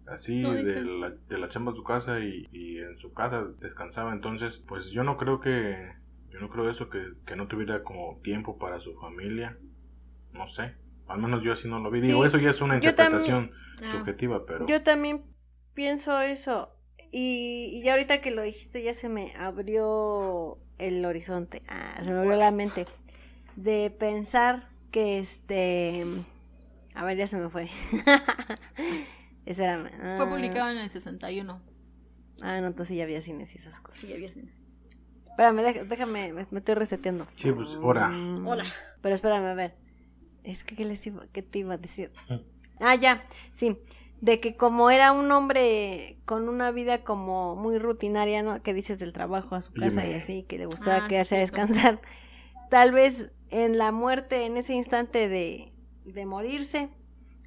así 0.08 0.42
de 0.44 0.82
la, 0.84 1.10
de 1.10 1.38
la 1.38 1.50
chamba 1.50 1.72
a 1.72 1.76
su 1.76 1.84
casa 1.84 2.20
y, 2.20 2.48
y 2.52 2.78
en 2.80 2.98
su 3.00 3.14
casa 3.14 3.44
descansaba 3.60 4.12
entonces 4.14 4.60
pues 4.60 4.92
yo 4.92 5.04
no 5.04 5.18
creo 5.18 5.40
que 5.40 5.94
yo 6.30 6.40
no 6.40 6.50
creo 6.50 6.70
eso 6.70 6.90
que, 6.90 7.14
que 7.26 7.36
no 7.36 7.48
tuviera 7.48 7.84
como 7.84 8.20
tiempo 8.22 8.58
para 8.60 8.80
su 8.80 8.94
familia 8.96 9.58
no 10.34 10.46
sé 10.48 10.76
al 11.08 11.22
menos 11.22 11.42
yo 11.42 11.52
así 11.54 11.68
no 11.68 11.80
lo 11.80 11.90
vi 11.90 12.02
Sí, 12.02 12.08
digo 12.08 12.26
eso 12.26 12.38
ya 12.38 12.50
es 12.50 12.62
una 12.62 12.74
también- 12.76 12.92
interpretación 12.92 13.52
Ah. 13.82 13.88
subjetiva 13.88 14.46
pero 14.46 14.66
Yo 14.68 14.84
también 14.84 15.24
pienso 15.74 16.20
eso. 16.22 16.78
Y, 17.12 17.70
y 17.74 17.82
ya 17.84 17.94
ahorita 17.94 18.22
que 18.22 18.32
lo 18.32 18.42
dijiste, 18.42 18.82
ya 18.84 18.94
se 18.94 19.10
me 19.10 19.34
abrió 19.38 20.58
el 20.78 21.04
horizonte. 21.06 21.62
Ah, 21.68 22.00
se 22.04 22.12
me 22.12 22.20
abrió 22.20 22.36
la 22.36 22.52
mente. 22.52 22.86
De 23.56 23.90
pensar 23.90 24.70
que 24.92 25.20
este. 25.20 26.04
A 26.94 27.06
ver, 27.06 27.18
ya 27.18 27.28
se 27.28 27.38
me 27.38 27.50
fue. 27.50 27.68
Espérame. 29.46 29.90
Ah, 30.02 30.16
Fue 30.18 30.28
publicado 30.28 30.72
en 30.72 30.78
el 30.80 30.90
61. 30.90 31.62
Ah, 32.42 32.60
no, 32.62 32.68
entonces 32.68 32.98
ya 32.98 33.04
había 33.04 33.22
cines 33.22 33.54
y 33.54 33.58
esas 33.58 33.80
cosas. 33.80 34.02
Sí, 34.02 34.08
ya 34.10 34.16
había. 34.16 34.30
Espérame, 35.30 35.60
dej- 35.62 35.88
déjame, 35.88 36.34
me, 36.34 36.42
estoy 36.60 36.76
reseteando. 36.76 37.28
sí 37.36 37.52
pues 37.52 37.76
ahora 37.76 38.08
Mm, 38.10 38.48
Hola. 38.48 38.66
Pero 39.02 39.16
espérame, 39.16 39.46
a 39.46 39.54
ver. 39.54 39.76
Es 40.44 40.64
que, 40.64 40.76
¿qué, 40.76 40.86
les 40.86 41.06
iba, 41.08 41.26
qué 41.34 41.42
te 41.42 41.60
iba 41.60 41.74
a 41.74 41.78
decir? 41.78 42.12
Ah, 42.80 42.96
ya, 42.96 43.24
sí. 43.54 43.78
De 44.22 44.40
que 44.40 44.56
como 44.56 44.90
era 44.90 45.12
un 45.12 45.32
hombre 45.32 46.20
con 46.26 46.50
una 46.50 46.72
vida 46.72 47.04
como 47.04 47.56
muy 47.56 47.78
rutinaria, 47.80 48.42
¿no? 48.44 48.62
Que 48.64 48.74
dices 48.74 49.00
del 49.00 49.14
trabajo 49.14 49.56
a 49.56 49.62
su 49.62 49.74
casa 49.74 50.02
Dime. 50.02 50.12
y 50.12 50.14
así, 50.14 50.44
que 50.44 50.58
le 50.58 50.66
gustaba 50.66 51.06
Ah, 51.06 51.08
quedarse 51.08 51.36
sí, 51.36 51.36
a 51.36 51.40
descansar. 51.40 52.02
Tal 52.70 52.92
vez 52.92 53.32
en 53.50 53.78
la 53.78 53.92
muerte, 53.92 54.46
en 54.46 54.58
ese 54.58 54.74
instante 54.74 55.28
de, 55.30 55.74
de 56.06 56.26
morirse, 56.26 56.90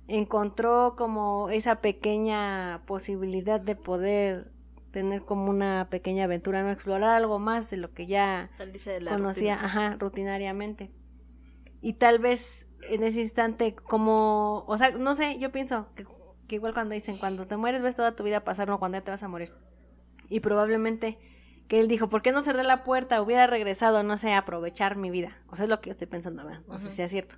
encontró 0.07 0.95
como 0.97 1.51
esa 1.51 1.81
pequeña 1.81 2.83
posibilidad 2.87 3.61
de 3.61 3.77
poder 3.77 4.53
tener 4.91 5.25
como 5.25 5.51
una 5.51 5.89
pequeña 5.91 6.25
aventura, 6.25 6.63
no 6.63 6.71
explorar 6.71 7.11
algo 7.17 7.39
más 7.39 7.71
de 7.71 7.77
lo 7.79 7.93
que 7.93 8.07
ya 8.07 8.49
conocía, 9.09 9.57
rutina. 9.57 9.65
ajá, 9.67 9.97
rutinariamente. 9.99 10.91
Y 11.81 11.95
tal 11.95 12.19
vez 12.19 12.69
en 12.89 13.03
ese 13.03 13.21
instante, 13.21 13.75
como, 13.75 14.65
o 14.67 14.77
sea, 14.79 14.91
no 14.93 15.15
sé, 15.15 15.39
yo 15.39 15.53
pienso 15.53 15.89
que, 15.95 16.07
que 16.49 16.57
igual 16.57 16.75
cuando 16.75 16.95
dicen, 16.95 17.17
cuando 17.17 17.47
te 17.47 17.57
mueres 17.57 17.83
ves 17.83 17.95
toda 17.95 18.17
tu 18.17 18.25
vida 18.25 18.45
pasar, 18.45 18.69
no 18.69 18.79
cuando 18.79 18.99
ya 18.99 19.05
te 19.05 19.11
vas 19.11 19.23
a 19.23 19.29
morir. 19.29 19.53
Y 20.29 20.41
probablemente 20.41 21.19
que 21.69 21.79
él 21.79 21.87
dijo, 21.87 22.09
¿por 22.09 22.23
qué 22.23 22.33
no 22.33 22.41
cerré 22.41 22.65
la 22.65 22.83
puerta? 22.83 23.21
Hubiera 23.23 23.47
regresado, 23.47 24.03
no 24.03 24.17
sé, 24.17 24.33
a 24.33 24.39
aprovechar 24.39 24.97
mi 24.97 25.11
vida. 25.11 25.37
O 25.49 25.57
sea, 25.57 25.65
es 25.65 25.71
lo 25.71 25.81
que 25.81 25.89
yo 25.89 25.93
estoy 25.93 26.07
pensando, 26.07 26.45
¿verdad? 26.45 26.63
no 26.67 26.79
sé 26.79 26.89
si 26.89 26.97
sea 26.97 27.09
cierto. 27.09 27.37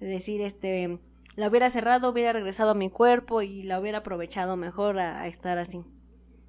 Es 0.00 0.08
decir, 0.08 0.40
este, 0.40 0.98
la 1.36 1.48
hubiera 1.48 1.70
cerrado, 1.70 2.10
hubiera 2.10 2.32
regresado 2.32 2.72
a 2.72 2.74
mi 2.74 2.90
cuerpo 2.90 3.40
y 3.40 3.62
la 3.62 3.78
hubiera 3.80 3.98
aprovechado 3.98 4.56
mejor 4.56 4.98
a, 4.98 5.20
a 5.20 5.28
estar 5.28 5.58
así. 5.58 5.84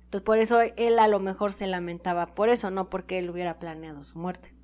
Entonces, 0.06 0.25
por 0.25 0.39
eso 0.39 0.60
él 0.75 0.99
a 0.99 1.08
lo 1.08 1.19
mejor 1.19 1.53
se 1.53 1.67
lamentaba 1.67 2.34
por 2.34 2.49
eso, 2.49 2.71
no 2.71 2.89
porque 2.89 3.19
él 3.19 3.29
hubiera 3.29 3.60
planeado 3.60 4.03
su 4.03 4.17
muerte. 4.17 4.56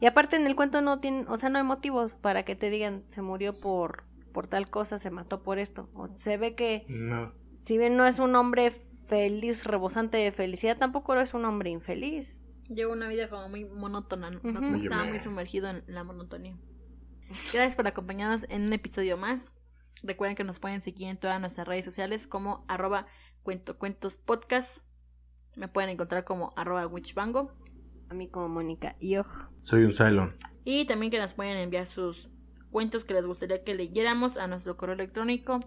Y 0.00 0.06
aparte 0.06 0.36
en 0.36 0.46
el 0.46 0.56
cuento 0.56 0.82
no 0.82 1.00
tiene, 1.00 1.24
o 1.28 1.36
sea, 1.38 1.48
no 1.48 1.58
hay 1.58 1.64
motivos 1.64 2.18
para 2.18 2.44
que 2.44 2.54
te 2.54 2.70
digan 2.70 3.02
se 3.06 3.22
murió 3.22 3.58
por 3.58 4.04
por 4.32 4.46
tal 4.46 4.68
cosa, 4.70 4.98
se 4.98 5.10
mató 5.10 5.42
por 5.42 5.58
esto. 5.58 5.88
O 5.94 6.06
se 6.06 6.36
ve 6.36 6.54
que 6.54 6.84
no 6.88 7.32
si 7.62 7.78
bien 7.78 7.96
no 7.96 8.04
es 8.06 8.18
un 8.18 8.34
hombre 8.34 8.72
feliz, 8.72 9.64
rebosante 9.66 10.18
de 10.18 10.32
felicidad, 10.32 10.76
tampoco 10.76 11.14
es 11.14 11.32
un 11.32 11.44
hombre 11.44 11.70
infeliz. 11.70 12.42
Lleva 12.68 12.92
una 12.92 13.06
vida 13.06 13.30
como 13.30 13.48
muy 13.48 13.64
monótona, 13.64 14.32
¿no? 14.32 14.40
Estaba 14.76 15.04
muy 15.04 15.20
sumergido 15.20 15.68
en 15.68 15.84
la 15.86 16.02
monotonía. 16.02 16.58
Gracias 17.52 17.76
por 17.76 17.86
acompañarnos 17.86 18.46
en 18.50 18.62
un 18.62 18.72
episodio 18.72 19.16
más. 19.16 19.52
Recuerden 20.02 20.34
que 20.34 20.42
nos 20.42 20.58
pueden 20.58 20.80
seguir 20.80 21.06
en 21.06 21.16
todas 21.16 21.38
nuestras 21.38 21.68
redes 21.68 21.84
sociales 21.84 22.26
como 22.26 22.64
arroba 22.66 23.06
cuento 23.44 23.78
cuentos 23.78 24.16
podcast. 24.16 24.82
Me 25.54 25.68
pueden 25.68 25.90
encontrar 25.90 26.24
como 26.24 26.52
arroba 26.56 26.88
witchbango. 26.88 27.52
A 28.08 28.14
mí 28.14 28.28
como 28.28 28.48
Mónica 28.48 28.96
y 28.98 29.18
ojo. 29.18 29.52
soy 29.60 29.84
un 29.84 29.92
Cylon 29.92 30.36
Y 30.64 30.84
también 30.86 31.12
que 31.12 31.18
nos 31.18 31.34
pueden 31.34 31.56
enviar 31.58 31.86
sus 31.86 32.28
cuentos 32.72 33.04
que 33.04 33.14
les 33.14 33.26
gustaría 33.26 33.62
que 33.62 33.76
leyéramos 33.76 34.36
a 34.36 34.48
nuestro 34.48 34.76
correo 34.76 34.94
electrónico 34.94 35.60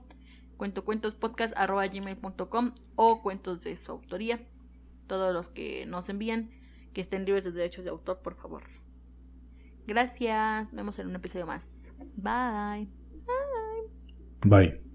cuentocuentospodcast.gmail.com 0.57 2.71
o 2.95 3.21
cuentos 3.21 3.63
de 3.63 3.77
su 3.77 3.93
autoría. 3.93 4.45
Todos 5.07 5.33
los 5.33 5.47
que 5.49 5.85
nos 5.85 6.09
envían 6.09 6.49
que 6.93 7.01
estén 7.01 7.25
libres 7.25 7.43
de 7.43 7.51
derechos 7.51 7.83
de 7.83 7.91
autor, 7.91 8.21
por 8.21 8.35
favor. 8.35 8.63
Gracias. 9.85 10.73
Nos 10.73 10.75
vemos 10.75 10.97
en 10.99 11.07
un 11.07 11.15
episodio 11.15 11.45
más. 11.45 11.93
Bye. 12.15 12.89
bye 14.43 14.85